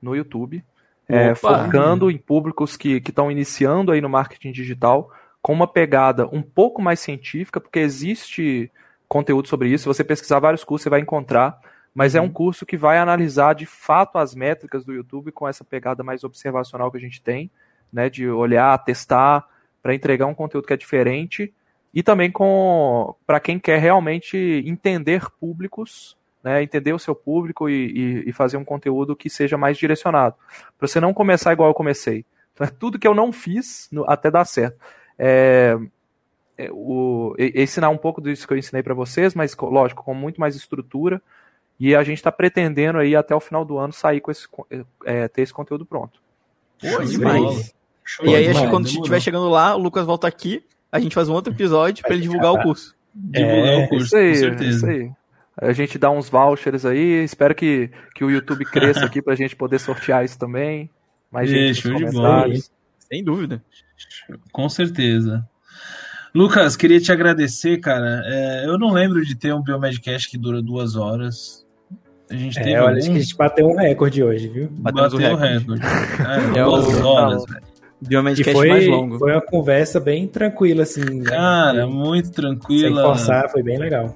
[0.00, 0.62] no YouTube,
[1.08, 5.10] é, focando em públicos que estão iniciando aí no marketing digital,
[5.42, 8.70] com uma pegada um pouco mais científica, porque existe
[9.08, 9.82] conteúdo sobre isso.
[9.82, 11.58] Se você pesquisar vários cursos, você vai encontrar.
[11.94, 12.18] Mas uhum.
[12.18, 12.32] é um uhum.
[12.32, 16.90] curso que vai analisar de fato as métricas do YouTube com essa pegada mais observacional
[16.90, 17.50] que a gente tem,
[17.92, 18.10] né?
[18.10, 19.46] De olhar, testar,
[19.82, 21.52] para entregar um conteúdo que é diferente.
[21.94, 24.36] E também com para quem quer realmente
[24.66, 26.62] entender públicos, né?
[26.62, 30.36] Entender o seu público e, e, e fazer um conteúdo que seja mais direcionado.
[30.78, 32.26] Para você não começar igual eu comecei.
[32.52, 34.78] Então, é tudo que eu não fiz no, até dar certo.
[35.18, 35.78] É, é,
[36.70, 40.56] o, ensinar um pouco disso que eu ensinei para vocês, mas lógico, com muito mais
[40.56, 41.20] estrutura.
[41.78, 44.84] E a gente está pretendendo aí até o final do ano sair com esse, é,
[45.04, 46.20] é ter esse conteúdo pronto.
[46.80, 47.74] Pô, demais.
[48.22, 51.28] E aí, acho que quando estiver chegando lá, o Lucas volta aqui, a gente faz
[51.28, 52.94] um outro episódio para ele divulgar o curso.
[53.14, 54.76] Divulgar é, o curso, isso aí, com certeza.
[54.76, 55.10] Isso aí.
[55.58, 59.36] A gente dá uns vouchers aí, espero que, que o YouTube cresça aqui para a
[59.36, 60.90] gente poder sortear isso também.
[61.30, 62.46] Mais gente show de bola.
[62.98, 63.62] Sem dúvida.
[64.52, 65.46] Com certeza.
[66.36, 68.22] Lucas, queria te agradecer, cara.
[68.26, 71.64] É, eu não lembro de ter um Biomedcast que dura duas horas.
[72.30, 72.98] A gente é, teve olha, algum...
[72.98, 74.68] acho que a gente bateu um recorde hoje, viu?
[74.70, 75.80] Bateu um recorde.
[76.54, 77.62] É, é duas horas, velho.
[78.02, 79.18] Biomedcast foi, mais longo.
[79.18, 81.20] Foi uma conversa bem tranquila, assim.
[81.20, 81.24] Né?
[81.24, 83.02] Cara, muito tranquila.
[83.02, 84.14] Sem forçar, foi bem legal.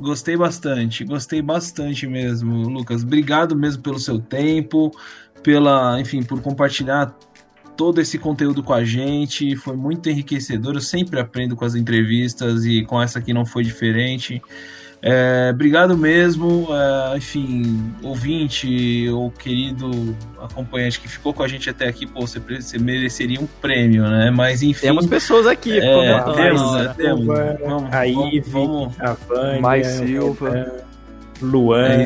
[0.00, 3.04] Gostei bastante, gostei bastante mesmo, Lucas.
[3.04, 4.90] Obrigado mesmo pelo seu tempo,
[5.44, 7.16] pela, enfim, por compartilhar
[7.78, 9.54] todo esse conteúdo com a gente.
[9.54, 10.74] Foi muito enriquecedor.
[10.74, 14.42] Eu sempre aprendo com as entrevistas e com essa aqui não foi diferente.
[15.00, 21.86] É, obrigado mesmo, é, enfim, ouvinte ou querido acompanhante que ficou com a gente até
[21.86, 24.28] aqui, pô, você, você mereceria um prêmio, né?
[24.32, 24.88] Mas enfim.
[24.88, 26.94] Temos pessoas aqui, é, temos, né?
[26.96, 27.26] temos.
[27.26, 28.50] Vamos, a Ive,
[28.98, 30.82] a Vânia, Mais Silva,
[31.40, 32.02] Luan.
[32.02, 32.04] É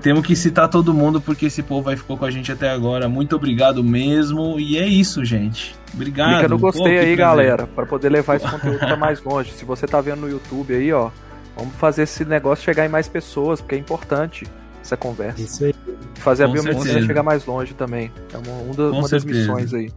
[0.00, 3.08] temos que citar todo mundo porque esse povo aí ficou com a gente até agora.
[3.08, 4.58] Muito obrigado mesmo.
[4.58, 5.74] E é isso, gente.
[5.94, 6.32] Obrigado.
[6.32, 7.16] Clica no gostei Pô, aí, prazer.
[7.16, 9.52] galera, para poder levar esse conteúdo para mais longe.
[9.52, 11.10] Se você tá vendo no YouTube aí, ó,
[11.56, 14.46] vamos fazer esse negócio chegar em mais pessoas, porque é importante
[14.82, 15.40] essa conversa.
[15.40, 15.74] Isso aí.
[16.16, 18.10] Fazer com a biomedicina chegar mais longe também.
[18.32, 19.90] É uma, uma, uma das missões aí.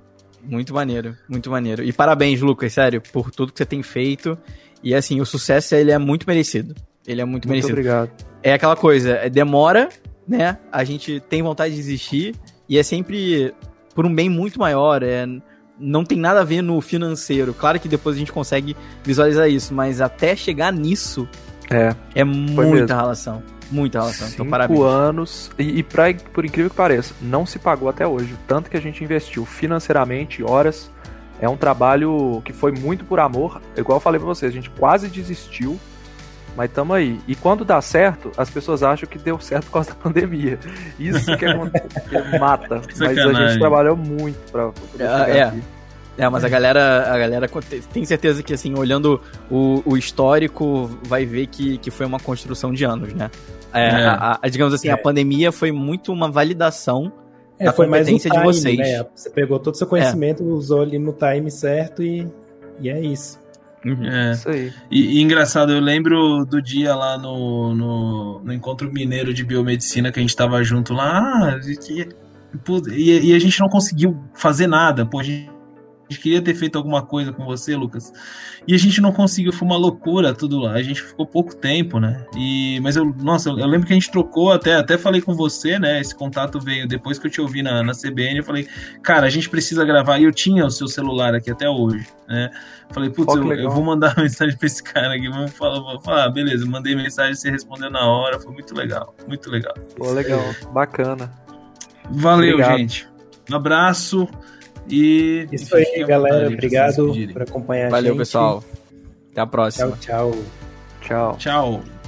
[0.43, 1.83] Muito maneiro, muito maneiro.
[1.83, 4.37] E parabéns, Lucas, sério, por tudo que você tem feito.
[4.83, 6.75] E assim, o sucesso ele é muito merecido.
[7.07, 7.73] Ele é muito, muito merecido.
[7.73, 8.11] obrigado.
[8.41, 9.89] É aquela coisa, é, demora,
[10.27, 10.57] né?
[10.71, 12.35] A gente tem vontade de desistir
[12.67, 13.53] e é sempre
[13.93, 15.03] por um bem muito maior.
[15.03, 15.25] É,
[15.79, 17.53] não tem nada a ver no financeiro.
[17.53, 21.27] Claro que depois a gente consegue visualizar isso, mas até chegar nisso
[21.69, 23.43] é, é muita relação.
[23.71, 24.27] Muita relação.
[24.27, 24.81] Então, Cinco então, parabéns.
[24.81, 25.51] anos.
[25.57, 28.35] E, e pra, por incrível que pareça, não se pagou até hoje.
[28.47, 30.91] Tanto que a gente investiu financeiramente, horas.
[31.41, 33.61] É um trabalho que foi muito por amor.
[33.75, 35.79] Igual eu falei pra vocês, a gente quase desistiu.
[36.55, 37.19] Mas tamo aí.
[37.27, 40.59] E quando dá certo, as pessoas acham que deu certo por causa da pandemia.
[40.99, 41.53] Isso que, é,
[42.29, 42.81] que mata.
[42.99, 45.53] Mas a gente trabalhou muito pra, pra é, é.
[46.15, 47.49] É, mas a galera, a galera
[47.91, 52.71] tem certeza que, assim, olhando o, o histórico, vai ver que, que foi uma construção
[52.71, 53.31] de anos, né?
[53.73, 54.05] É, é.
[54.05, 54.97] A, a, digamos assim, a é.
[54.97, 57.11] pandemia foi muito uma validação
[57.57, 58.77] é, da foi competência mais um time, de vocês.
[58.77, 59.05] Né?
[59.15, 62.27] Você pegou todo o seu conhecimento, usou ali no time certo e,
[62.79, 63.39] e é isso.
[63.85, 64.05] Uhum.
[64.05, 64.31] É.
[64.31, 64.73] Isso aí.
[64.89, 70.11] E, e, engraçado, eu lembro do dia lá no, no, no, encontro mineiro de biomedicina
[70.11, 72.07] que a gente tava junto lá, ah, e,
[72.91, 75.52] e, e, a gente não conseguiu fazer nada, pô, a gente
[76.13, 78.13] gente queria ter feito alguma coisa com você, Lucas.
[78.67, 80.73] E a gente não conseguiu, foi uma loucura tudo lá.
[80.73, 82.25] A gente ficou pouco tempo, né?
[82.37, 85.33] E, mas eu, nossa, eu, eu lembro que a gente trocou até, até falei com
[85.33, 85.99] você, né?
[85.99, 88.37] Esse contato veio depois que eu te ouvi na, na CBN.
[88.37, 88.67] Eu falei,
[89.01, 90.19] cara, a gente precisa gravar.
[90.19, 92.49] E eu tinha o seu celular aqui até hoje, né?
[92.91, 95.27] Falei, putz, eu, eu, vou mandar mensagem pra esse cara aqui.
[95.27, 98.39] Vamos falar, vou falar, ah, beleza, mandei mensagem, você respondeu na hora.
[98.39, 99.73] Foi muito legal, muito legal.
[99.97, 100.41] Pô, legal,
[100.71, 101.31] bacana.
[102.11, 102.77] Valeu, Obrigado.
[102.77, 103.07] gente.
[103.51, 104.27] Um abraço.
[104.89, 105.47] E.
[105.51, 106.47] Isso aí, galera.
[106.47, 108.27] Obrigado por acompanhar Valeu, a gente.
[108.29, 108.63] Valeu, pessoal.
[109.31, 109.97] Até a próxima.
[109.99, 110.43] Tchau, tchau.
[111.01, 111.37] Tchau.
[111.37, 112.02] Tchau.